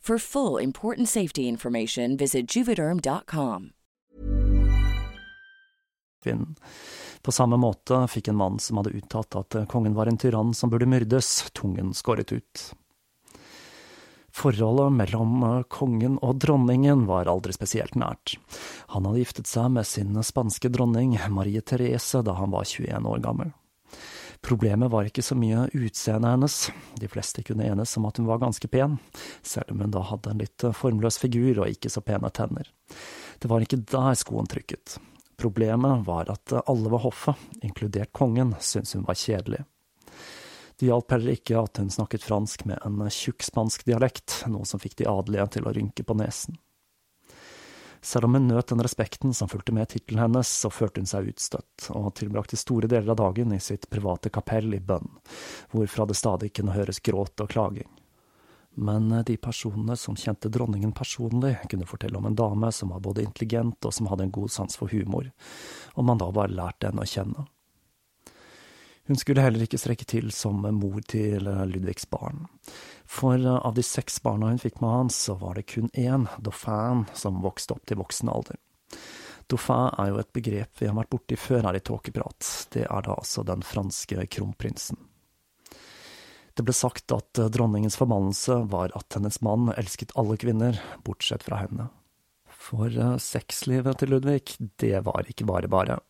[0.00, 3.70] For full important safety information, visit juvederm.com.
[7.22, 10.72] På samme måte fikk en mann som hadde uttalt at kongen var en tyrann som
[10.72, 12.64] burde myrdes, tungen skåret ut.
[14.32, 18.36] Forholdet mellom kongen og dronningen var aldri spesielt nært.
[18.94, 23.24] Han hadde giftet seg med sin spanske dronning Marie Therese da han var 21 år
[23.24, 23.52] gammel.
[24.40, 26.56] Problemet var ikke så mye utseendet hennes,
[26.96, 28.96] de fleste kunne enes om at hun var ganske pen,
[29.44, 32.70] selv om hun da hadde en litt formløs figur og ikke så pene tenner.
[33.40, 34.96] Det var ikke der skoen trykket.
[35.40, 39.62] Problemet var at alle ved hoffet, inkludert kongen, syntes hun var kjedelig.
[40.80, 44.80] Det hjalp heller ikke at hun snakket fransk med en tjukk spansk dialekt, noe som
[44.80, 46.56] fikk de adelige til å rynke på nesen.
[48.00, 51.28] Selv om hun nøt den respekten som fulgte med tittelen hennes, så følte hun seg
[51.34, 55.08] utstøtt, og tilbrakte store deler av dagen i sitt private kapell i bønn,
[55.74, 57.88] hvorfra det stadig kunne høres gråt og klaging.
[58.80, 63.26] Men de personene som kjente dronningen personlig, kunne fortelle om en dame som var både
[63.26, 65.28] intelligent og som hadde en god sans for humor,
[65.94, 67.44] og man da bare lærte henne å kjenne.
[69.08, 72.44] Hun skulle heller ikke strekke til som mor til Ludvigs barn,
[73.08, 77.06] for av de seks barna hun fikk med han, så var det kun én, Dauphin,
[77.14, 78.60] som vokste opp til voksen alder.
[79.50, 83.06] Dauphin er jo et begrep vi har vært borti før her i Tåkeprat, det er
[83.06, 85.00] da altså den franske kronprinsen.
[86.54, 91.62] Det ble sagt at dronningens forbannelse var at hennes mann elsket alle kvinner, bortsett fra
[91.62, 91.88] henne.
[92.50, 96.00] For sexlivet til Ludvig, det var ikke bare bare.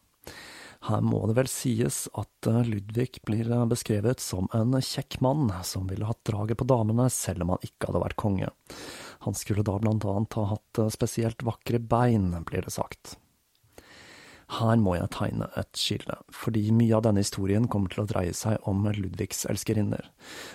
[0.89, 5.51] Her må det vel sies at eh, Ludvig blir eh, beskrevet som en kjekk mann
[5.67, 8.53] som ville hatt draget på damene selv om han ikke hadde vært konge.
[9.27, 13.19] Han skulle da blant annet ha hatt eh, spesielt vakre bein, blir det sagt.
[14.51, 18.33] Her må jeg tegne et skille, fordi mye av denne historien kommer til å dreie
[18.35, 20.09] seg om Ludvigs elskerinner.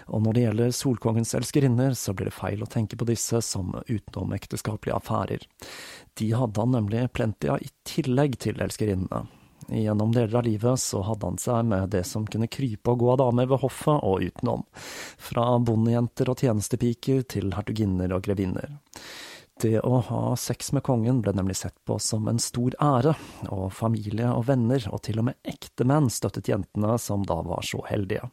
[0.10, 3.72] Og når det gjelder Solkongens elskerinner, så blir det feil å tenke på disse som
[3.88, 5.48] utenomekteskapelige affærer.
[6.20, 9.28] De hadde han nemlig plenty av i tillegg til elskerinnene.
[9.67, 13.12] Gjennom deler av livet så hadde han seg med det som kunne krype og gå
[13.13, 14.65] av damer ved hoffet og utenom,
[15.17, 18.78] fra bondejenter og tjenestepiker til hertuginner og grevinner.
[19.62, 23.15] Det å ha sex med kongen ble nemlig sett på som en stor ære,
[23.47, 27.80] og familie og venner, og til og med ektemenn, støttet jentene som da var så
[27.88, 28.28] heldige.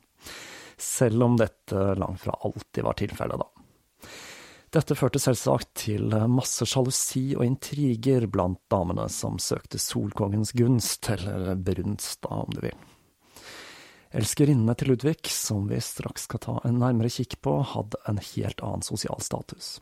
[0.76, 3.61] Selv om dette langt fra alltid var tilfellet, da.
[4.72, 11.58] Dette førte selvsagt til masse sjalusi og intriger blant damene som søkte solkongens gunst, eller
[11.60, 12.78] brunst, da, om du vil.
[14.16, 18.64] Elskerinnene til Ludvig, som vi straks skal ta en nærmere kikk på, hadde en helt
[18.64, 19.74] annen sosial status.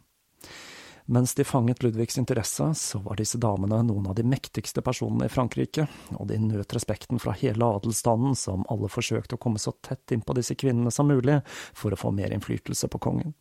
[1.11, 5.33] Mens de fanget Ludvigs interesse, så var disse damene noen av de mektigste personene i
[5.33, 5.87] Frankrike,
[6.19, 10.35] og de nøt respekten fra hele adelsstanden, som alle forsøkte å komme så tett innpå
[10.39, 11.41] disse kvinnene som mulig
[11.79, 13.35] for å få mer innflytelse på kongen.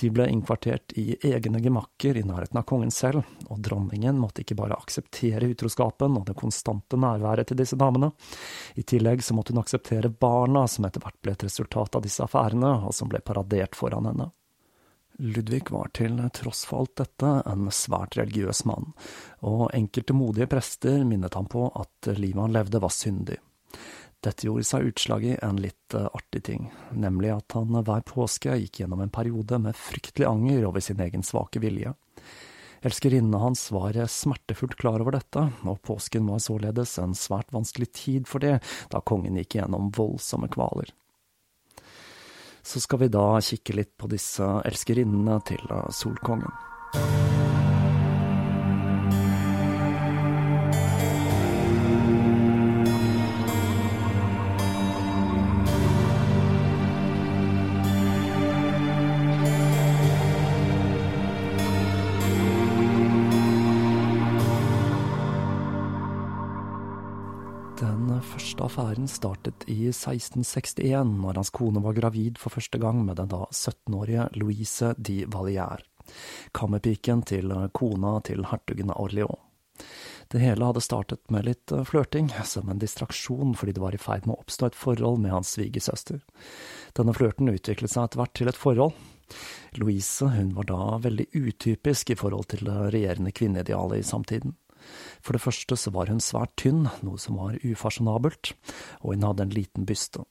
[0.00, 4.54] De ble innkvartert i egne gemakker i nærheten av kongen selv, og dronningen måtte ikke
[4.60, 8.12] bare akseptere utroskapen og det konstante nærværet til disse damene,
[8.78, 12.22] i tillegg så måtte hun akseptere barna som etter hvert ble et resultat av disse
[12.22, 14.30] affærene, og som ble paradert foran henne.
[15.18, 18.92] Ludvig var til tross for alt dette en svært religiøs mann,
[19.42, 23.40] og enkelte modige prester minnet ham på at livet han levde var syndig.
[24.24, 28.56] Dette gjorde seg utslag i en litt eh, artig ting, nemlig at han hver påske
[28.58, 31.94] gikk gjennom en periode med fryktelig anger over sin egen svake vilje.
[32.82, 38.30] Elskerinnene hans var smertefullt klar over dette, og påsken var således en svært vanskelig tid
[38.30, 38.58] for det,
[38.90, 40.90] da kongen gikk gjennom voldsomme kvaler.
[42.62, 45.62] Så skal vi da kikke litt på disse elskerinnene til
[45.94, 47.57] Solkongen.
[68.78, 73.46] Affæren startet i 1661, når hans kone var gravid for første gang med den da
[73.50, 75.82] 17-årige Louise de Vallière,
[76.54, 79.42] kammerpiken til kona til hertugen av Orléans.
[80.30, 84.00] Det hele hadde startet med litt eh, flørting, som en distraksjon fordi det var i
[84.02, 86.20] ferd med å oppstå et forhold med hans svigersøster.
[86.98, 88.94] Denne flørten utviklet seg etter hvert til et forhold.
[89.80, 94.58] Louise hun var da veldig utypisk i forhold til det regjerende kvinneidealet i samtiden.
[95.24, 98.52] For det første så var hun svært tynn, noe som var ufasjonabelt,
[99.02, 100.24] og hun hadde en liten byste.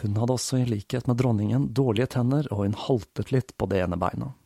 [0.00, 3.82] Hun hadde også, i likhet med dronningen, dårlige tenner, og hun haltet litt på det
[3.84, 4.36] ene beinet.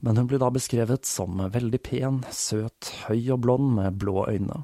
[0.00, 4.62] Men hun blir da beskrevet som veldig pen, søt, høy og blond med blå øyne.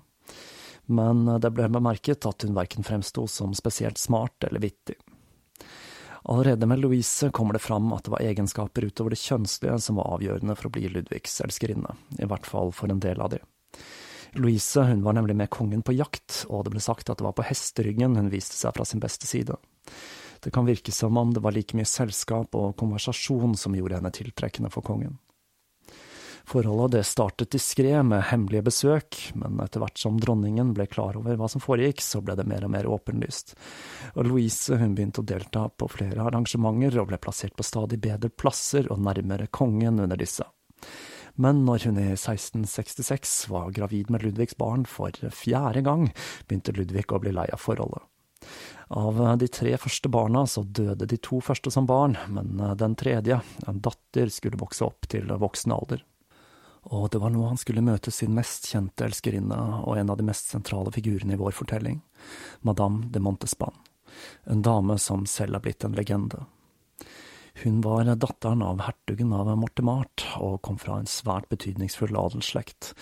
[0.87, 4.97] Men det ble bemerket at hun verken fremsto som spesielt smart eller vittig.
[6.27, 10.17] Allerede med Louise kommer det fram at det var egenskaper utover det kjønnslige som var
[10.17, 13.39] avgjørende for å bli Ludvigs elskerinne, i hvert fall for en del av de.
[14.37, 17.37] Louise hun var nemlig med kongen på jakt, og det ble sagt at det var
[17.37, 19.57] på hesteryggen hun viste seg fra sin beste side.
[20.45, 24.13] Det kan virke som om det var like mye selskap og konversasjon som gjorde henne
[24.13, 25.17] tiltrekkende for kongen.
[26.47, 31.35] Forholdet det startet diskré med hemmelige besøk, men etter hvert som dronningen ble klar over
[31.35, 33.57] hva som foregikk, så ble det mer og mer åpenlyst.
[34.15, 38.31] Og Louise hun begynte å delta på flere arrangementer og ble plassert på stadig bedre
[38.31, 40.47] plasser og nærmere kongen under disse.
[41.37, 46.11] Men når hun i 1666 var gravid med Ludvigs barn for fjerde gang,
[46.49, 48.05] begynte Ludvig å bli lei av forholdet.
[48.97, 53.41] Av de tre første barna så døde de to første som barn, men den tredje,
[53.67, 56.05] en datter, skulle vokse opp til voksen alder
[56.87, 60.27] og det var nå han skulle møte sin mest kjente elskerinne og en av de
[60.27, 61.99] mest sentrale figurene i vår fortelling,
[62.63, 63.75] Madame de Montespan,
[64.45, 66.45] en dame som selv er blitt en legende.
[67.63, 72.93] Hun var datteren av hertugen av Mortemart og kom fra en svært betydningsfull adelsslekt,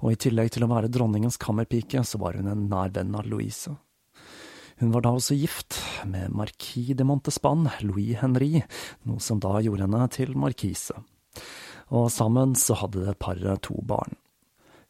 [0.00, 3.28] og i tillegg til å være dronningens kammerpike, så var hun en nær venn av
[3.28, 3.72] Louise.
[4.82, 8.64] Hun var da også gift med marquis de Montespan, Louis Henri,
[9.08, 11.00] noe som da gjorde henne til markise
[11.92, 14.16] og sammen så hadde paret to barn.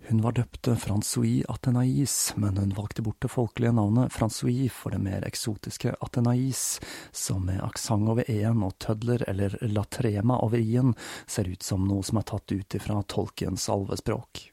[0.09, 4.98] Hun var døpt Francois Athenais, men hun valgte bort det folkelige navnet Francois for det
[4.98, 6.80] mer eksotiske Athenais,
[7.12, 10.96] som med aksent over e-en og tødler eller latrema over i-en
[11.26, 14.48] ser ut som noe som er tatt ut ifra tolkens alvespråk.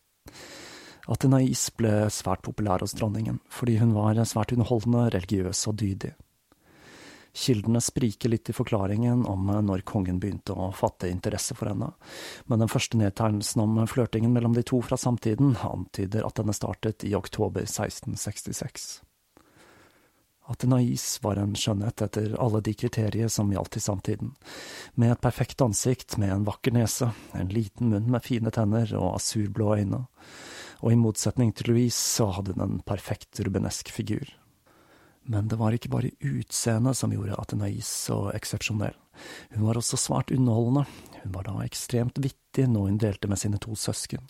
[1.10, 6.14] Athenais ble svært populær hos dronningen, fordi hun var svært underholdende, religiøs og dydig.
[7.34, 11.92] Kildene spriker litt i forklaringen om når kongen begynte å fatte interesse for henne,
[12.50, 17.06] men den første nedtegnelsen om flørtingen mellom de to fra samtiden antyder at denne startet
[17.06, 18.90] i oktober 1666.
[20.50, 24.34] Athenais var en skjønnhet etter alle de kriterier som gjaldt i samtiden,
[24.98, 29.20] med et perfekt ansikt med en vakker nese, en liten munn med fine tenner og
[29.20, 30.02] asurblå øyne,
[30.82, 34.26] og i motsetning til Louise så hadde hun en perfekt rubenesk figur.
[35.30, 38.96] Men det var ikke bare utseendet som gjorde Athenais så eksepsjonell.
[39.54, 40.88] Hun var også svært underholdende.
[41.22, 44.24] Hun var da ekstremt vittig når hun delte med sine to søsken,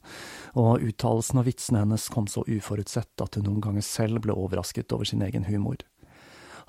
[0.59, 4.91] og uttalelsene og vitsene hennes kom så uforutsett at hun noen ganger selv ble overrasket
[4.95, 5.79] over sin egen humor.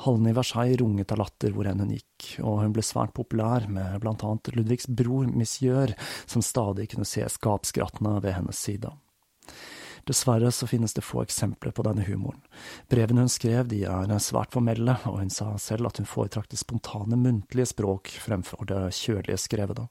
[0.04, 3.66] Hallen i Versailles runget av latter hvor enn hun gikk, og hun ble svært populær
[3.68, 5.92] med blant annet Ludvigs bror Monsieur,
[6.30, 8.94] som stadig kunne se skapskrattene ved hennes side.
[10.10, 12.40] Dessverre så finnes det få eksempler på denne humoren.
[12.90, 16.58] Brevene hun skrev, de er svært formelle, og hun sa selv at hun foretrakk det
[16.58, 19.86] spontane, muntlige språk fremfor det kjølige skrevede.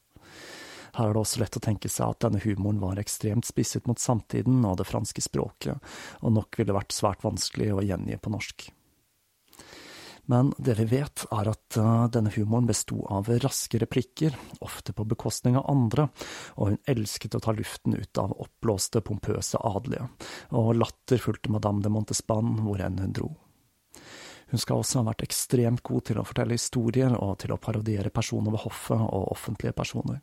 [0.97, 4.01] Her er det også lett å tenke seg at denne humoren var ekstremt spisset mot
[4.01, 5.80] samtiden og det franske språket,
[6.20, 8.67] og nok ville vært svært vanskelig å gjengi på norsk.
[10.30, 15.08] Men det vi vet, er at uh, denne humoren besto av raske replikker, ofte på
[15.10, 16.06] bekostning av andre,
[16.54, 20.06] og hun elsket å ta luften ut av oppblåste, pompøse adelige,
[20.54, 23.30] og latter fulgte Madame de Montespan hvor enn hun dro.
[24.54, 28.14] Hun skal også ha vært ekstremt god til å fortelle historier og til å parodiere
[28.14, 30.20] personer ved hoffet og offentlige personer.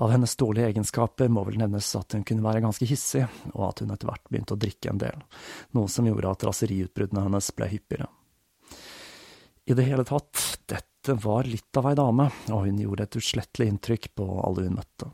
[0.00, 3.84] Av hennes dårlige egenskaper må vel nevnes at hun kunne være ganske hissig, og at
[3.84, 5.24] hun etter hvert begynte å drikke en del,
[5.76, 8.08] noe som gjorde at raseriutbruddene hennes ble hyppigere.
[9.68, 13.66] I det hele tatt, dette var litt av ei dame, og hun gjorde et uslettelig
[13.68, 15.10] inntrykk på alle hun møtte.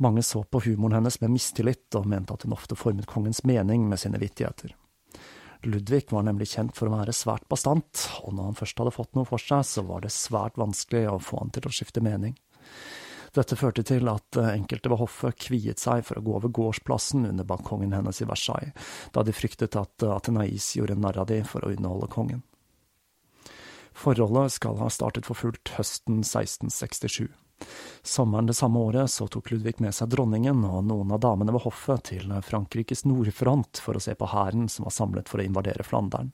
[0.00, 3.84] Mange så på humoren hennes med mistillit, og mente at hun ofte formet kongens mening
[3.90, 4.72] med sine vittigheter.
[5.68, 9.12] Ludvig var nemlig kjent for å være svært bastant, og når han først hadde fått
[9.18, 12.32] noe for seg, så var det svært vanskelig å få han til å skifte mening.
[13.36, 17.44] Dette førte til at enkelte ved hoffet kviet seg for å gå over gårdsplassen under
[17.44, 18.72] balkongen hennes i Versailles,
[19.12, 22.40] da de fryktet at Athenais gjorde narr av de for å underholde kongen.
[23.94, 27.28] Forholdet skal ha startet for fullt høsten 1667.
[28.02, 31.62] Sommeren det samme året så tok Ludvig med seg dronningen og noen av damene ved
[31.66, 35.86] hoffet til Frankrikes nordfront for å se på hæren som var samlet for å invadere
[35.86, 36.32] Flandern.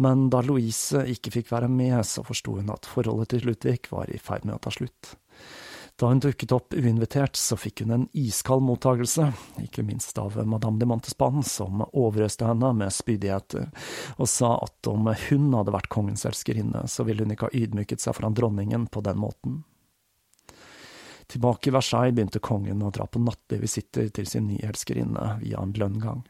[0.00, 4.10] Men da Louise ikke fikk være med, så forsto hun at forholdet til Ludvig var
[4.10, 5.14] i ferd med å ta slutt.
[5.96, 9.28] Da hun dukket opp uinvitert, så fikk hun en iskald mottagelse,
[9.62, 13.68] ikke minst av madame de Montespan, som overøste henne med spydigheter,
[14.18, 18.02] og sa at om hun hadde vært kongens elskerinne, så ville hun ikke ha ydmyket
[18.02, 19.62] seg foran dronningen på den måten.
[21.30, 25.62] Tilbake i Versailles begynte kongen å dra på nattlige visitter til sin nye elskerinne via
[25.62, 26.26] en lønngang.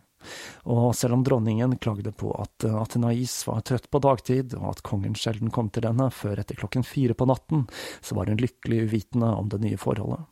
[0.71, 5.17] Og selv om dronningen klagde på at Athenais var trøtt på dagtid, og at kongen
[5.19, 7.67] sjelden kom til henne før etter klokken fire på natten,
[8.01, 10.25] så var hun lykkelig uvitende om det nye forholdet.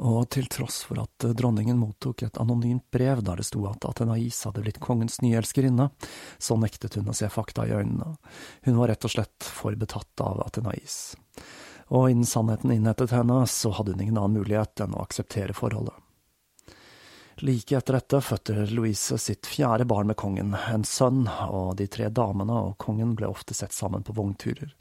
[0.00, 4.38] Og til tross for at dronningen mottok et anonymt brev der det sto at Athenais
[4.46, 5.90] hadde blitt kongens nye elskerinne,
[6.38, 8.14] så nektet hun å se fakta i øynene.
[8.64, 11.16] Hun var rett og slett for betatt av Athenais.
[11.90, 15.96] Og innen sannheten innhentet henne, så hadde hun ingen annen mulighet enn å akseptere forholdet.
[17.40, 22.10] Like etter dette fødte Louise sitt fjerde barn med kongen, en sønn, og de tre
[22.12, 24.74] damene og kongen ble ofte sett sammen på vognturer.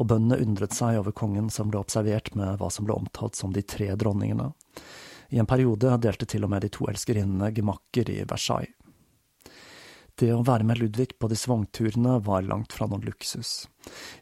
[0.00, 3.52] Og bøndene undret seg over kongen som ble observert med hva som ble omtalt som
[3.52, 4.48] de tre dronningene.
[5.36, 8.72] I en periode delte til og med de to elskerinnene gemakker i Versailles.
[10.20, 13.66] Det å være med Ludvig på disse vognturene var langt fra noen luksus.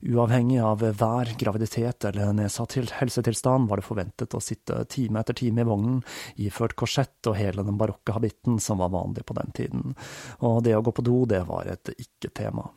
[0.06, 5.64] Uavhengig av vær, graviditet eller nedsatt helsetilstand var det forventet å sitte time etter time
[5.64, 6.00] i vognen,
[6.38, 9.96] iført korsett og hele den barokke habitten som var vanlig på den tiden,
[10.38, 12.70] og det å gå på do, det var et ikke-tema.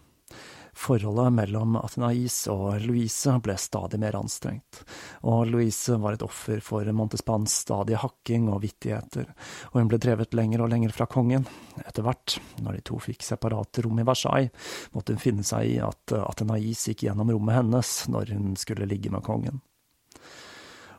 [0.73, 4.81] Forholdet mellom Athenais og Louise ble stadig mer anstrengt,
[5.21, 9.29] og Louise var et offer for Montespans stadige hakking og vittigheter,
[9.71, 11.45] og hun ble drevet lenger og lenger fra kongen.
[11.85, 15.77] Etter hvert, når de to fikk separate rom i Versailles, måtte hun finne seg i
[15.83, 19.61] at Athenais gikk gjennom rommet hennes når hun skulle ligge med kongen.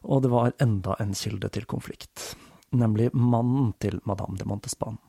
[0.04, 2.34] Og det var enda en kilde til konflikt,
[2.70, 5.00] nemlig mannen til madame de Montespan.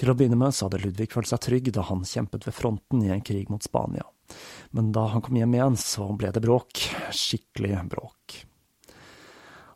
[0.00, 3.02] Til å begynne med så hadde Ludvig følt seg trygg da han kjempet ved fronten
[3.04, 4.06] i en krig mot Spania,
[4.72, 6.80] men da han kom hjem igjen, så ble det bråk,
[7.12, 8.38] skikkelig bråk.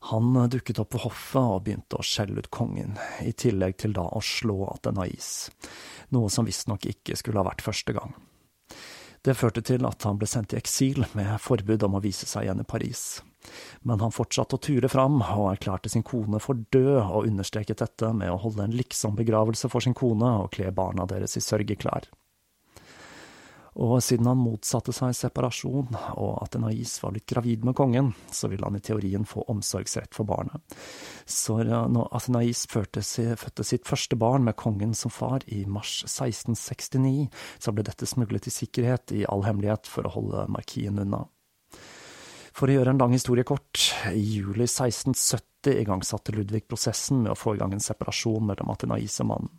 [0.09, 4.07] Han dukket opp ved hoffet og begynte å skjelle ut kongen, i tillegg til da
[4.17, 5.29] å slå Athenais,
[6.17, 8.17] noe som visstnok ikke skulle ha vært første gang.
[9.25, 12.49] Det førte til at han ble sendt i eksil med forbud om å vise seg
[12.49, 13.05] igjen i Paris.
[13.83, 18.13] Men han fortsatte å ture fram, og erklærte sin kone for død, og understreket dette
[18.17, 22.11] med å holde en liksom-begravelse for sin kone og kle barna deres i sørgeklær.
[23.75, 28.47] Og siden han motsatte seg separasjon, og at Enais var blitt gravid med kongen, så
[28.53, 30.63] ville han i teorien få omsorgsrett for barnet.
[31.27, 37.27] Så når Athenais fødte sitt første barn med kongen som far i mars 1669,
[37.59, 41.25] så ble dette smuglet i sikkerhet i all hemmelighet for å holde markien unna.
[42.55, 43.81] For å gjøre en lang historie kort,
[44.15, 49.17] i juli 1670 igangsatte Ludvig prosessen med å få i gang en separasjon mellom Athenais
[49.25, 49.55] og mannen.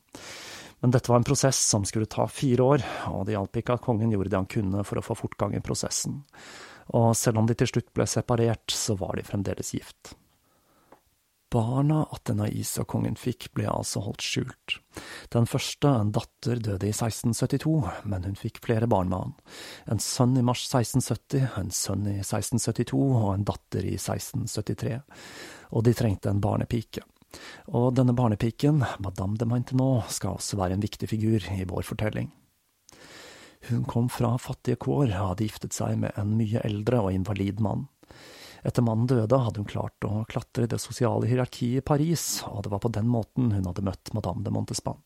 [0.80, 3.84] Men dette var en prosess som skulle ta fire år, og det hjalp ikke at
[3.84, 6.22] kongen gjorde det han kunne for å få fortgang i prosessen.
[6.96, 10.16] Og selv om de til slutt ble separert, så var de fremdeles gift.
[11.54, 14.78] Barna Athenais og kongen fikk, ble altså holdt skjult.
[15.34, 17.76] Den første, en datter, døde i 1672,
[18.10, 19.36] men hun fikk flere barn med han.
[19.96, 24.98] En sønn i mars 1670, en sønn i 1672 og en datter i 1673.
[25.76, 27.06] Og de trengte en barnepike.
[27.76, 32.32] Og denne barnepiken, Madame de Maintenon, skal også være en viktig figur i vår fortelling.
[33.70, 37.88] Hun kom fra fattige kår, hadde giftet seg med en mye eldre og invalid mann.
[38.66, 42.64] Etter mannen døde, hadde hun klart å klatre i det sosiale hierarkiet i Paris, og
[42.66, 44.98] det var på den måten hun hadde møtt madame de Montespan.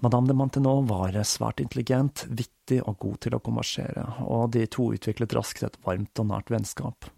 [0.00, 4.92] Madame de Mantenon var svært intelligent, vittig og god til å konversere, og de to
[4.94, 7.10] utviklet raskt et varmt og nært vennskap.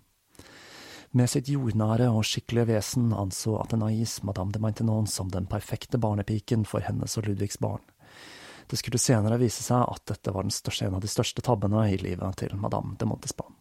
[1.15, 6.65] Med sitt jordnære og skikkelige vesen anså Athenais madame de Maintenon som den perfekte barnepiken
[6.67, 7.83] for hennes og Ludvigs barn.
[8.71, 11.99] Det skulle senere vise seg at dette var største, en av de største tabbene i
[12.03, 13.60] livet til madame de Montespan.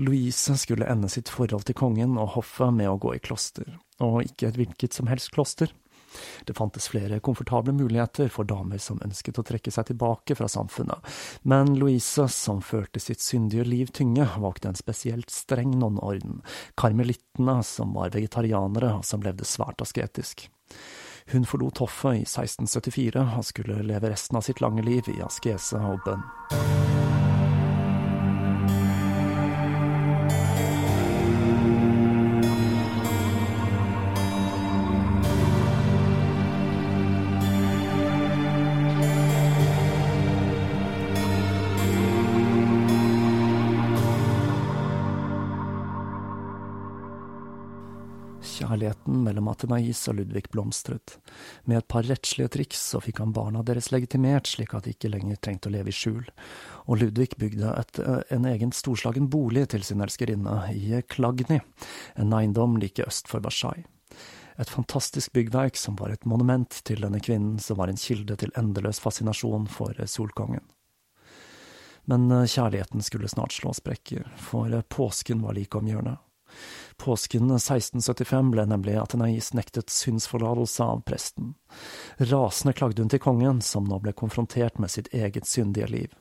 [0.00, 3.68] Louise skulle ende sitt forhold til kongen og hoffet med å gå i kloster,
[4.00, 5.72] og ikke et hvilket som helst kloster.
[6.44, 11.04] Det fantes flere komfortable muligheter for damer som ønsket å trekke seg tilbake fra samfunnet,
[11.42, 16.40] men Louise, som følte sitt syndige liv tynge, valgte en spesielt streng nonneorden,
[16.80, 20.48] karmelittene, som var vegetarianere og som levde svært asketisk.
[21.30, 25.78] Hun forlot hoffet i 1674 og skulle leve resten av sitt lange liv i askese
[25.78, 27.19] og bønn.
[48.80, 51.18] Kjærligheten mellom Atenais og Ludvig blomstret.
[51.68, 55.10] Med et par rettslige triks så fikk han barna deres legitimert, slik at de ikke
[55.12, 56.24] lenger trengte å leve i skjul.
[56.88, 58.00] Og Ludvig bygde et,
[58.32, 61.60] en egen storslagen bolig til sin elskerinne i Klagny,
[62.16, 63.84] en eiendom like øst for Versailles.
[64.60, 68.52] Et fantastisk byggverk som var et monument til denne kvinnen som var en kilde til
[68.56, 70.64] endeløs fascinasjon for solkongen.
[72.08, 76.29] Men kjærligheten skulle snart slå sprekker, for påsken var like om hjørnet.
[77.00, 81.54] Påsken 1675 ble nemlig Atenais nektet synsforlatelse av presten.
[82.18, 86.12] Rasende klagde hun til kongen, som nå ble konfrontert med sitt eget syndige liv,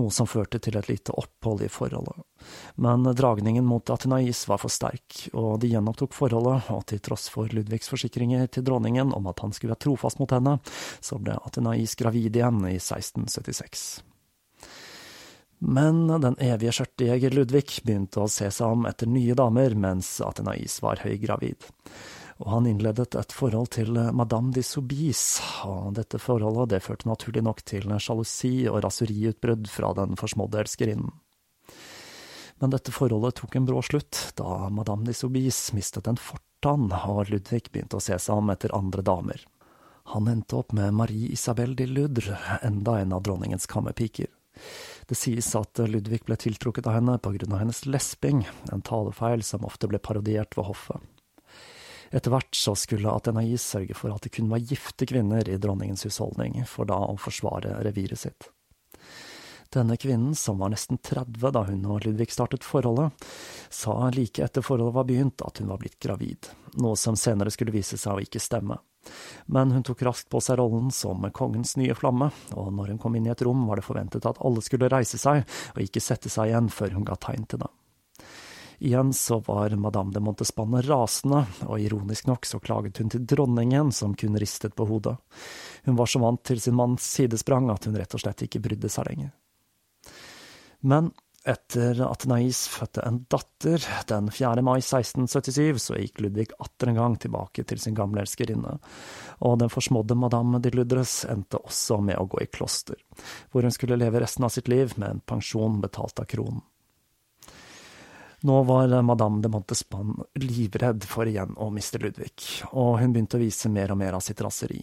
[0.00, 2.26] noe som førte til et lite opphold i forholdet.
[2.74, 7.50] Men dragningen mot Atenais var for sterk, og de gjenopptok forholdet, og til tross for
[7.54, 10.58] Ludvigs forsikringer til dronningen om at han skulle være trofast mot henne,
[11.00, 14.09] så ble Atenais gravid igjen i 1676.
[15.60, 20.78] Men den evige skjørtejeger Ludvig begynte å se seg om etter nye damer mens Athenais
[20.80, 21.68] var høygravid.
[22.40, 27.44] Og han innledet et forhold til Madame de Soubise, og dette forholdet det førte naturlig
[27.44, 31.12] nok til sjalusi og raseriutbrudd fra den forsmådde elskerinnen.
[32.60, 37.28] Men dette forholdet tok en brå slutt da Madame de Soubise mistet en fortann, og
[37.28, 39.44] Ludvig begynte å se seg om etter andre damer.
[40.16, 44.32] Han endte opp med Marie Isabel de Ludre, enda en av dronningens kammerpiker.
[45.10, 49.88] Det sies at Ludvig ble tiltrukket av henne av hennes lesping, en talefeil som ofte
[49.90, 51.00] ble parodiert ved hoffet.
[52.10, 56.02] Etter hvert så skulle Atenais sørge for at det kun var gifte kvinner i dronningens
[56.08, 58.50] husholdning, for da å forsvare reviret sitt.
[59.70, 63.14] Denne kvinnen, som var nesten 30 da hun og Ludvig startet forholdet,
[63.70, 66.50] sa like etter forholdet var begynt at hun var blitt gravid,
[66.82, 68.80] noe som senere skulle vise seg å ikke stemme.
[69.50, 73.16] Men hun tok raskt på seg rollen som kongens nye flamme, og når hun kom
[73.16, 75.42] inn i et rom, var det forventet at alle skulle reise seg
[75.74, 77.70] og ikke sette seg igjen før hun ga tegn til det.
[78.80, 83.90] Igjen så var madame de Montespanne rasende, og ironisk nok så klaget hun til dronningen,
[83.92, 85.18] som kun ristet på hodet.
[85.84, 88.88] Hun var så vant til sin manns sidesprang at hun rett og slett ikke brydde
[88.88, 89.34] seg lenger.
[90.80, 91.12] Men
[91.48, 94.62] etter at Nais fødte en datter den 4.
[94.62, 98.76] mai 1677, så gikk Ludvig atter en gang tilbake til sin gamle elskerinne,
[99.40, 103.00] og den forsmådde madame de Ludres endte også med å gå i kloster,
[103.50, 106.60] hvor hun skulle leve resten av sitt liv med en pensjon betalt av kronen.
[108.42, 113.42] Nå var madame de Montespan livredd for igjen å miste Ludvig, og hun begynte å
[113.42, 114.80] vise mer og mer av sitt raseri,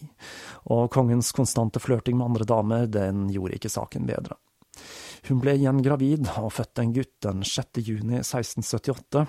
[0.70, 4.38] og kongens konstante flørting med andre damer, den gjorde ikke saken bedre.
[5.26, 7.80] Hun ble igjen gravid og fødte en gutt den 6.
[7.82, 9.24] juni 1678.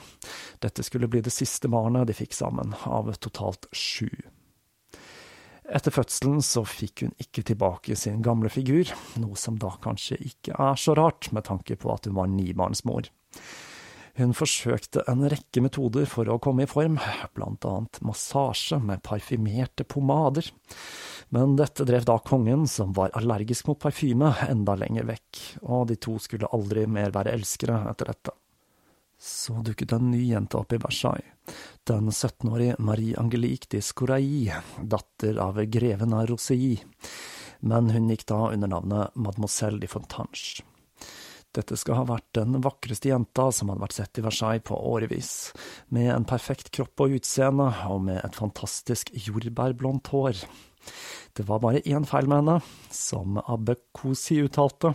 [0.62, 4.10] Dette skulle bli det siste barnet de fikk sammen, av totalt sju.
[5.70, 8.90] Etter fødselen så fikk hun ikke tilbake sin gamle figur,
[9.22, 13.10] noe som da kanskje ikke er så rart med tanke på at hun var nibarnsmor.
[14.18, 16.98] Hun forsøkte en rekke metoder for å komme i form,
[17.38, 20.50] blant annet massasje med parfymerte pomader.
[21.30, 26.00] Men dette drev da kongen, som var allergisk mot parfyme, enda lenger vekk, og de
[26.02, 28.34] to skulle aldri mer være elskere etter dette.
[29.20, 31.36] Så dukket en ny jente opp i Versailles,
[31.90, 36.78] den 17-årige Marie Angelique de Scoraille, datter av greven av Rosilly,
[37.60, 40.64] men hun gikk da under navnet Mademoiselle de Fontange.
[41.56, 45.32] Dette skal ha vært den vakreste jenta som hadde vært sett i Versailles på årevis,
[45.90, 50.44] med en perfekt kropp og utseende, og med et fantastisk jordbærblondt hår.
[51.34, 52.60] Det var bare én feil med henne,
[52.94, 54.94] som Abbe Kosi uttalte.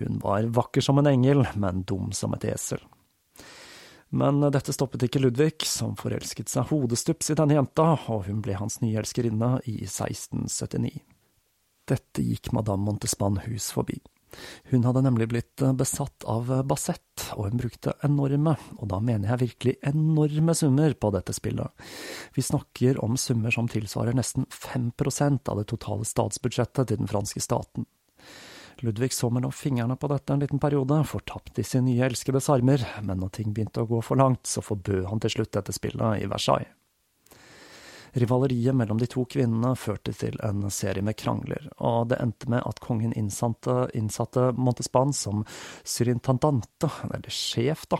[0.00, 2.80] Hun var vakker som en engel, men dum som et esel.
[4.14, 8.56] Men dette stoppet ikke Ludvig, som forelsket seg hodestups i denne jenta, og hun ble
[8.56, 10.96] hans nye elskerinne i 1679.
[11.90, 13.98] Dette gikk madame Montespan hus forbi.
[14.70, 19.42] Hun hadde nemlig blitt besatt av Bassett, og hun brukte enorme, og da mener jeg
[19.44, 21.86] virkelig enorme summer på dette spillet.
[22.34, 27.42] Vi snakker om summer som tilsvarer nesten 5% av det totale statsbudsjettet til den franske
[27.44, 27.88] staten.
[28.82, 32.82] Ludvig så mellom fingrene på dette en liten periode, fortapt i sin nye elskedes armer,
[33.06, 36.24] men når ting begynte å gå for langt, så forbød han til slutt dette spillet
[36.24, 36.72] i Versailles.
[38.14, 42.62] Rivaleriet mellom de to kvinnene førte til en serie med krangler, og det endte med
[42.62, 45.42] at kongen innsatte, innsatte Montespan som
[45.82, 47.98] surintendante, eller sjef, da,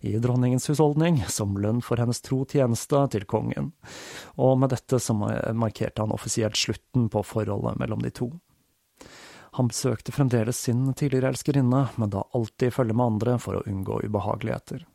[0.00, 3.74] i dronningens husholdning, som lønn for hennes tro tjeneste til kongen,
[4.40, 8.30] og med dette så markerte han offisielt slutten på forholdet mellom de to.
[9.58, 14.00] Han besøkte fremdeles sin tidligere elskerinne, men da alltid følge med andre for å unngå
[14.06, 14.86] ubehageligheter.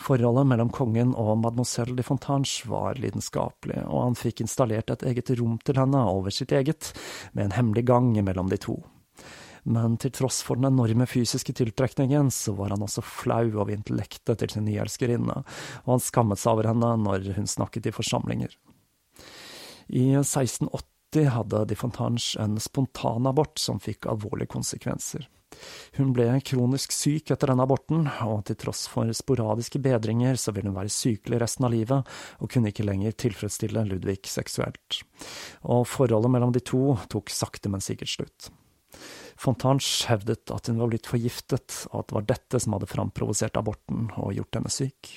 [0.00, 5.30] Forholdet mellom kongen og mademoiselle de Fontange var lidenskapelig, og han fikk installert et eget
[5.38, 6.90] rom til henne over sitt eget,
[7.32, 8.80] med en hemmelig gang mellom de to.
[9.64, 14.42] Men til tross for den enorme fysiske tiltrekningen, så var han også flau over intellektet
[14.42, 15.38] til sin nye elskerinne,
[15.86, 18.52] og han skammet seg over henne når hun snakket i forsamlinger.
[19.88, 20.93] I 1680
[21.30, 25.28] hadde de Fontange en spontanabort som fikk alvorlige konsekvenser.
[25.94, 30.70] Hun ble kronisk syk etter denne aborten, og til tross for sporadiske bedringer så ville
[30.70, 32.10] hun være sykelig resten av livet,
[32.42, 35.00] og kunne ikke lenger tilfredsstille Ludvig seksuelt.
[35.62, 38.50] Og forholdet mellom de to tok sakte, men sikkert slutt.
[39.40, 43.58] Fontange hevdet at hun var blitt forgiftet, og at det var dette som hadde framprovosert
[43.60, 45.16] aborten og gjort henne syk.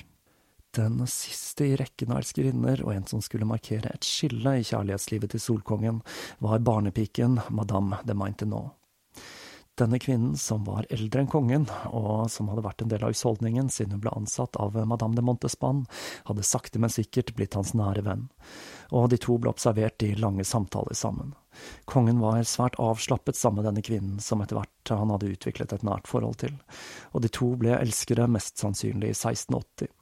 [0.76, 5.32] Den siste i rekken av elskerinner, og en som skulle markere et skille i kjærlighetslivet
[5.32, 6.02] til solkongen,
[6.44, 8.74] var barnepiken Madame de Maintenon.
[9.78, 13.68] Denne kvinnen, som var eldre enn kongen, og som hadde vært en del av husholdningen
[13.70, 15.84] siden hun ble ansatt av madame de Montespan,
[16.26, 18.24] hadde sakte, men sikkert blitt hans nære venn,
[18.90, 21.30] og de to ble observert i lange samtaler sammen.
[21.86, 25.86] Kongen var svært avslappet sammen med denne kvinnen, som etter hvert han hadde utviklet et
[25.86, 26.58] nært forhold til,
[27.14, 29.94] og de to ble elskere mest sannsynlig i 1680.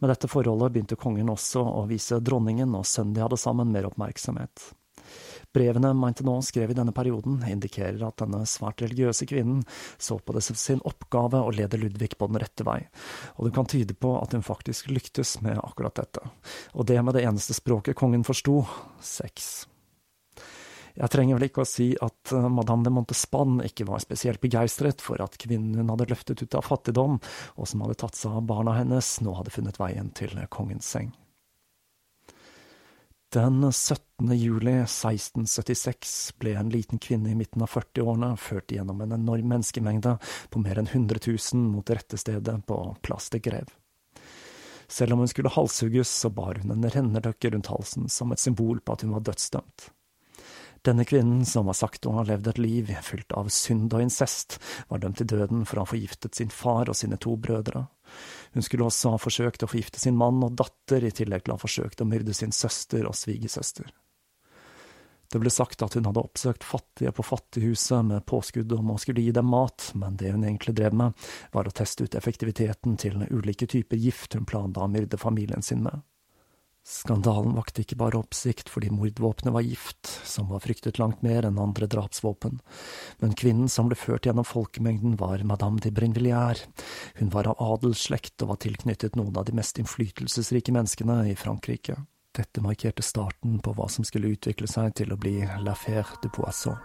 [0.00, 3.88] Med dette forholdet begynte kongen også å vise dronningen og sønnen de hadde sammen, mer
[3.90, 4.70] oppmerksomhet.
[5.52, 9.64] Brevene Maintenon skrev i denne perioden, indikerer at denne svært religiøse kvinnen
[9.98, 12.78] så på det som sin oppgave å lede Ludvig på den rette vei,
[13.34, 16.22] og det kan tyde på at hun faktisk lyktes med akkurat dette,
[16.70, 18.62] og det med det eneste språket kongen forsto,
[19.02, 19.66] sex.
[20.98, 25.04] Jeg trenger vel ikke å si at eh, madame de Montespan ikke var spesielt begeistret
[25.04, 27.18] for at kvinnen hun hadde løftet ut av fattigdom,
[27.56, 31.12] og som hadde tatt seg av barna hennes, nå hadde funnet veien til kongens seng.
[33.30, 34.32] Den 17.
[34.34, 40.16] juli 1676 ble en liten kvinne i midten av 40-årene ført gjennom en enorm menneskemengde
[40.50, 43.70] på mer enn 100 000 mot rettestedet på Place de Greve.
[44.90, 48.82] Selv om hun skulle halshugges, så bar hun en renneløkke rundt halsen som et symbol
[48.82, 49.86] på at hun var dødsdømt.
[50.82, 54.56] Denne kvinnen, som var sagt å ha levd et liv fylt av synd og incest,
[54.88, 57.84] var dømt til døden for å ha forgiftet sin far og sine to brødre.
[58.56, 61.58] Hun skulle også ha forsøkt å forgifte sin mann og datter, i tillegg til å
[61.58, 63.92] ha forsøkt å myrde sin søster og svigersøster.
[65.30, 69.22] Det ble sagt at hun hadde oppsøkt fattige på fattighuset med påskudd om å skulle
[69.22, 73.20] gi dem mat, men det hun egentlig drev med, var å teste ut effektiviteten til
[73.30, 76.02] ulike typer gift hun planla å myrde familien sin med.
[76.86, 81.60] Skandalen vakte ikke bare oppsikt fordi mordvåpenet var gift, som var fryktet langt mer enn
[81.60, 82.56] andre drapsvåpen,
[83.20, 86.64] men kvinnen som ble ført gjennom folkemengden var madame de Brinvilliers.
[87.20, 91.98] Hun var av adelsslekt og var tilknyttet noen av de mest innflytelsesrike menneskene i Frankrike.
[92.36, 96.78] Dette markerte starten på hva som skulle utvikle seg til å bli l'affaire de Poisson.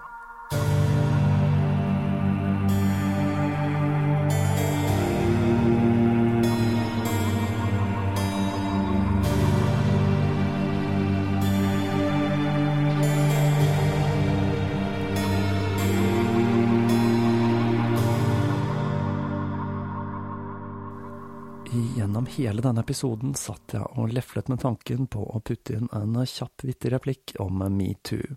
[22.66, 26.92] Denne episoden satt jeg og leflet med tanken på å putte inn en kjapp, vittig
[26.96, 28.36] replikk om metoo.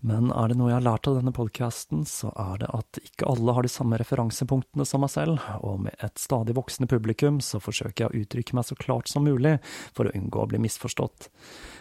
[0.00, 3.26] Men er det noe jeg har lært av denne podkasten, så er det at ikke
[3.28, 7.60] alle har de samme referansepunktene som meg selv, og med et stadig voksende publikum så
[7.60, 9.58] forsøker jeg å uttrykke meg så klart som mulig
[9.92, 11.28] for å unngå å bli misforstått.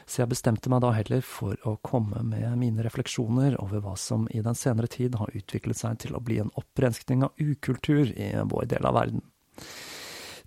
[0.03, 4.27] Så jeg bestemte meg da heller for å komme med mine refleksjoner over hva som
[4.35, 8.33] i den senere tid har utviklet seg til å bli en opprenskning av ukultur i
[8.51, 9.23] vår del av verden.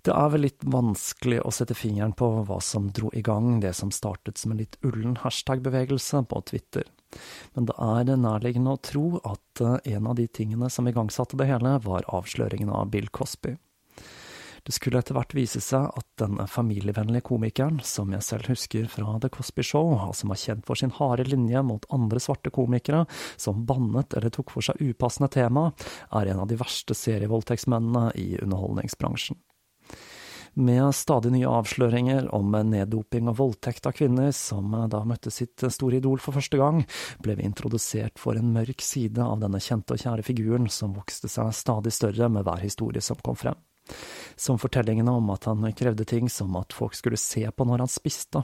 [0.03, 3.71] Det er vel litt vanskelig å sette fingeren på hva som dro i gang det
[3.77, 6.89] som startet som en litt ullen hashtag-bevegelse på Twitter,
[7.55, 11.47] men det er nærliggende å tro at eh, en av de tingene som igangsatte det
[11.47, 13.55] hele, var avsløringen av Bill Cosby.
[14.63, 19.17] Det skulle etter hvert vise seg at den familievennlige komikeren, som jeg selv husker fra
[19.23, 23.03] The Cosby Show, og som var kjent for sin harde linje mot andre svarte komikere
[23.35, 25.69] som bannet eller tok for seg upassende tema,
[26.15, 29.39] er en av de verste serievoldtektsmennene i underholdningsbransjen.
[30.53, 35.97] Med stadig nye avsløringer om neddoping og voldtekt av kvinner, som da møtte sitt store
[35.97, 36.83] idol for første gang,
[37.25, 41.31] ble vi introdusert for en mørk side av denne kjente og kjære figuren som vokste
[41.31, 43.57] seg stadig større med hver historie som kom frem.
[44.35, 47.91] Som fortellingene om at han krevde ting som at folk skulle se på når han
[47.91, 48.43] spiste,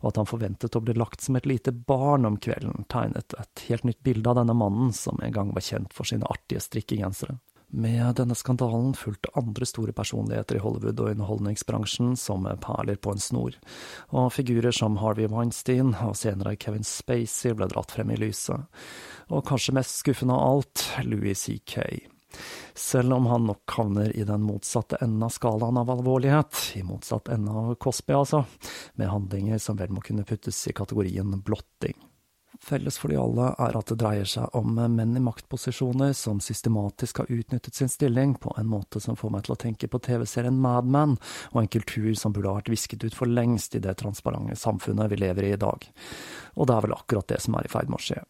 [0.00, 3.66] og at han forventet å bli lagt som et lite barn om kvelden, tegnet et
[3.68, 7.36] helt nytt bilde av denne mannen som en gang var kjent for sine artige strikkegensere.
[7.70, 13.22] Med denne skandalen fulgte andre store personligheter i Hollywood og underholdningsbransjen som perler på en
[13.22, 13.54] snor,
[14.10, 18.66] og figurer som Harvey Weinstein og senere Kevin Spacey ble dratt frem i lyset,
[19.30, 21.86] og kanskje mest skuffende av alt, Louis C.K.
[22.74, 27.30] Selv om han nok havner i den motsatte enden av skalaen av alvorlighet, i motsatt
[27.30, 28.44] ende av Cosby altså,
[28.98, 31.94] med handlinger som vel må kunne puttes i kategorien blotting.
[32.60, 37.22] Felles for de alle er at det dreier seg om menn i maktposisjoner som systematisk
[37.22, 40.60] har utnyttet sin stilling på en måte som får meg til å tenke på TV-serien
[40.60, 41.16] Mad Men,
[41.54, 45.08] og en kultur som burde ha vært visket ut for lengst i det transparente samfunnet
[45.10, 45.88] vi lever i i dag.
[46.60, 48.20] Og det er vel akkurat det som er i ferd med å skje.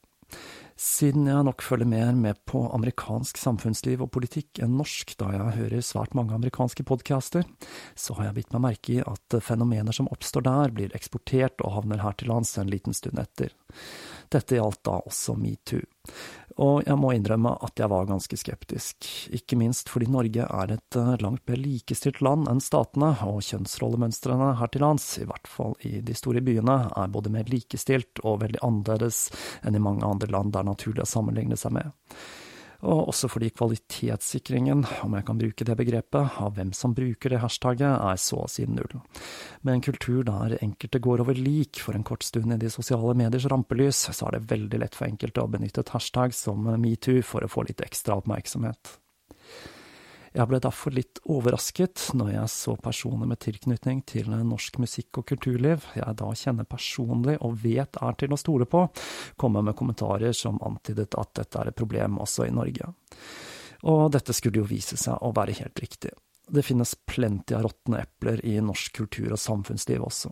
[0.80, 5.56] Siden jeg nok følger mer med på amerikansk samfunnsliv og politikk enn norsk, da jeg
[5.58, 7.44] hører svært mange amerikanske podcaster,
[7.92, 11.74] så har jeg bitt meg merke i at fenomener som oppstår der, blir eksportert og
[11.74, 13.52] havner her til lands en liten stund etter.
[14.30, 15.82] Dette gjaldt da også metoo.
[16.60, 20.98] Og jeg må innrømme at jeg var ganske skeptisk, ikke minst fordi Norge er et
[20.98, 25.76] eh, langt mer likestilt land enn statene, og kjønnsrollemønstrene her til lands, i hvert fall
[25.88, 29.22] i de store byene, er både mer likestilt og veldig annerledes
[29.64, 31.94] enn i mange andre land det er naturlig å sammenligne seg med
[32.80, 37.42] og også fordi kvalitetssikringen, om jeg kan bruke det begrepet, av hvem som bruker det
[37.42, 39.00] hashtagget, er så å si null.
[39.62, 43.16] Med en kultur der enkelte går over lik for en kort stund i de sosiale
[43.18, 47.20] mediers rampelys, så er det veldig lett for enkelte å benytte et hashtag som metoo
[47.26, 48.96] for å få litt ekstra oppmerksomhet.
[50.30, 55.26] Jeg ble derfor litt overrasket når jeg så personer med tilknytning til norsk musikk og
[55.32, 58.84] kulturliv jeg da kjenner personlig og vet er til å stole på,
[59.34, 62.92] komme med kommentarer som antydet at dette er et problem også i Norge.
[63.90, 66.14] Og dette skulle jo vise seg å være helt riktig.
[66.50, 70.30] Det finnes plenty av råtne epler i norsk kultur og samfunnsliv også.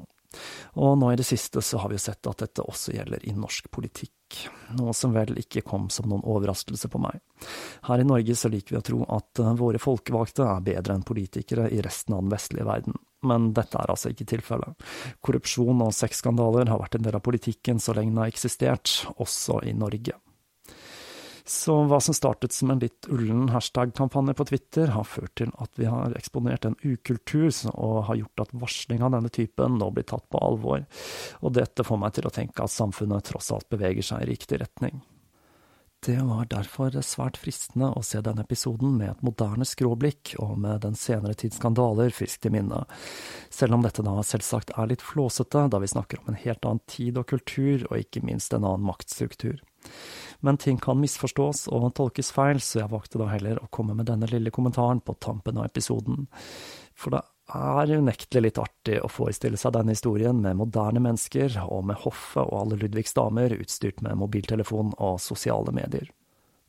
[0.78, 3.32] Og nå i det siste så har vi jo sett at dette også gjelder i
[3.36, 4.36] norsk politikk,
[4.76, 7.18] noe som vel ikke kom som noen overraskelse på meg.
[7.88, 11.06] Her i Norge så liker vi å tro at eh, våre folkevalgte er bedre enn
[11.08, 12.98] politikere i resten av den vestlige verden.
[13.26, 14.88] Men dette er altså ikke tilfellet.
[15.24, 19.62] Korrupsjon og sexskandaler har vært en del av politikken så lenge den har eksistert, også
[19.66, 20.14] i Norge.
[21.48, 25.78] Så hva som startet som en litt ullen hashtag-kampanje på Twitter, har ført til at
[25.80, 30.04] vi har eksponert en ukultur og har gjort at varsling av denne typen nå blir
[30.10, 30.84] tatt på alvor.
[31.40, 34.58] Og dette får meg til å tenke at samfunnet tross alt beveger seg i riktig
[34.60, 35.00] retning.
[36.04, 40.84] Det var derfor svært fristende å se denne episoden med et moderne skråblikk og med
[40.84, 42.84] den senere tids skandaler friskt i minne,
[43.50, 46.84] selv om dette da selvsagt er litt flåsete, da vi snakker om en helt annen
[46.86, 49.58] tid og kultur, og ikke minst en annen maktstruktur
[50.40, 54.08] men ting kan misforstås og tolkes feil, så jeg valgte da heller å komme med
[54.10, 56.28] denne lille kommentaren på tampen av episoden.
[56.98, 57.22] For det
[57.54, 62.44] er unektelig litt artig å forestille seg denne historien med moderne mennesker, og med hoffet
[62.44, 66.10] og alle Ludvigs damer utstyrt med mobiltelefon og sosiale medier.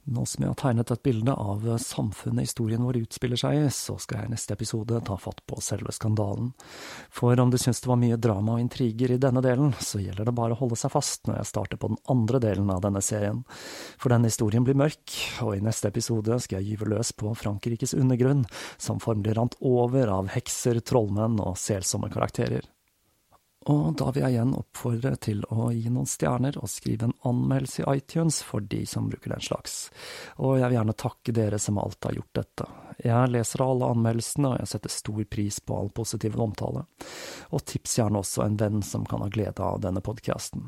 [0.10, 3.98] Nå som jeg har tegnet et bilde av samfunnet historien vår utspiller seg i, så
[4.02, 6.54] skal jeg i neste episode ta fatt på selve skandalen.
[7.14, 10.30] For om du syns det var mye drama og intriger i denne delen, så gjelder
[10.30, 13.04] det bare å holde seg fast når jeg starter på den andre delen av denne
[13.06, 13.44] serien.
[14.00, 17.94] For denne historien blir mørk, og i neste episode skal jeg gyve løs på Frankrikes
[17.98, 18.48] undergrunn,
[18.82, 22.66] som formelig rant over av hekser, trollmenn og selsomme karakterer.
[23.70, 27.84] Og da vil jeg igjen oppfordre til å gi noen stjerner og skrive en anmeldelse
[27.84, 29.76] i iTunes for de som bruker den slags.
[30.42, 32.68] Og jeg vil gjerne takke dere som alt har gjort dette.
[33.06, 36.84] Jeg leser alle anmeldelsene, og jeg setter stor pris på all positiv omtale.
[37.54, 40.66] Og tips gjerne også en venn som kan ha glede av denne podkasten.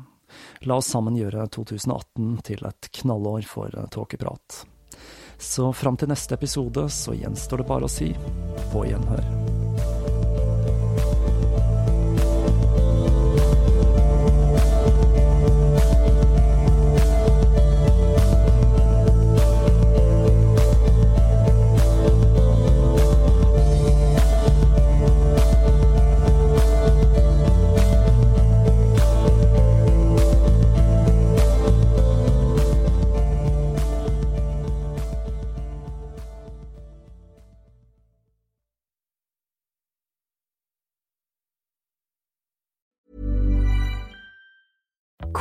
[0.64, 4.62] La oss sammen gjøre 2018 til et knallår for tåkeprat.
[5.42, 8.12] Så fram til neste episode så gjenstår det bare å si
[8.70, 9.41] på gjenhør.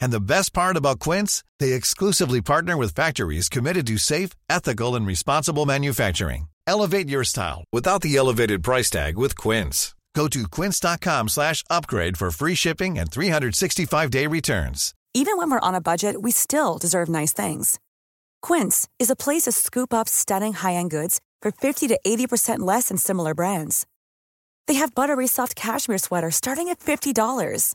[0.00, 4.94] And the best part about Quince, they exclusively partner with factories committed to safe, ethical
[4.94, 6.48] and responsible manufacturing.
[6.66, 9.94] Elevate your style without the elevated price tag with Quince.
[10.14, 14.94] Go to quince.com/upgrade for free shipping and 365-day returns.
[15.14, 17.78] Even when we're on a budget, we still deserve nice things.
[18.42, 22.88] Quince is a place to scoop up stunning high-end goods for 50 to 80% less
[22.88, 23.86] than similar brands.
[24.66, 27.74] They have buttery soft cashmere sweaters starting at $50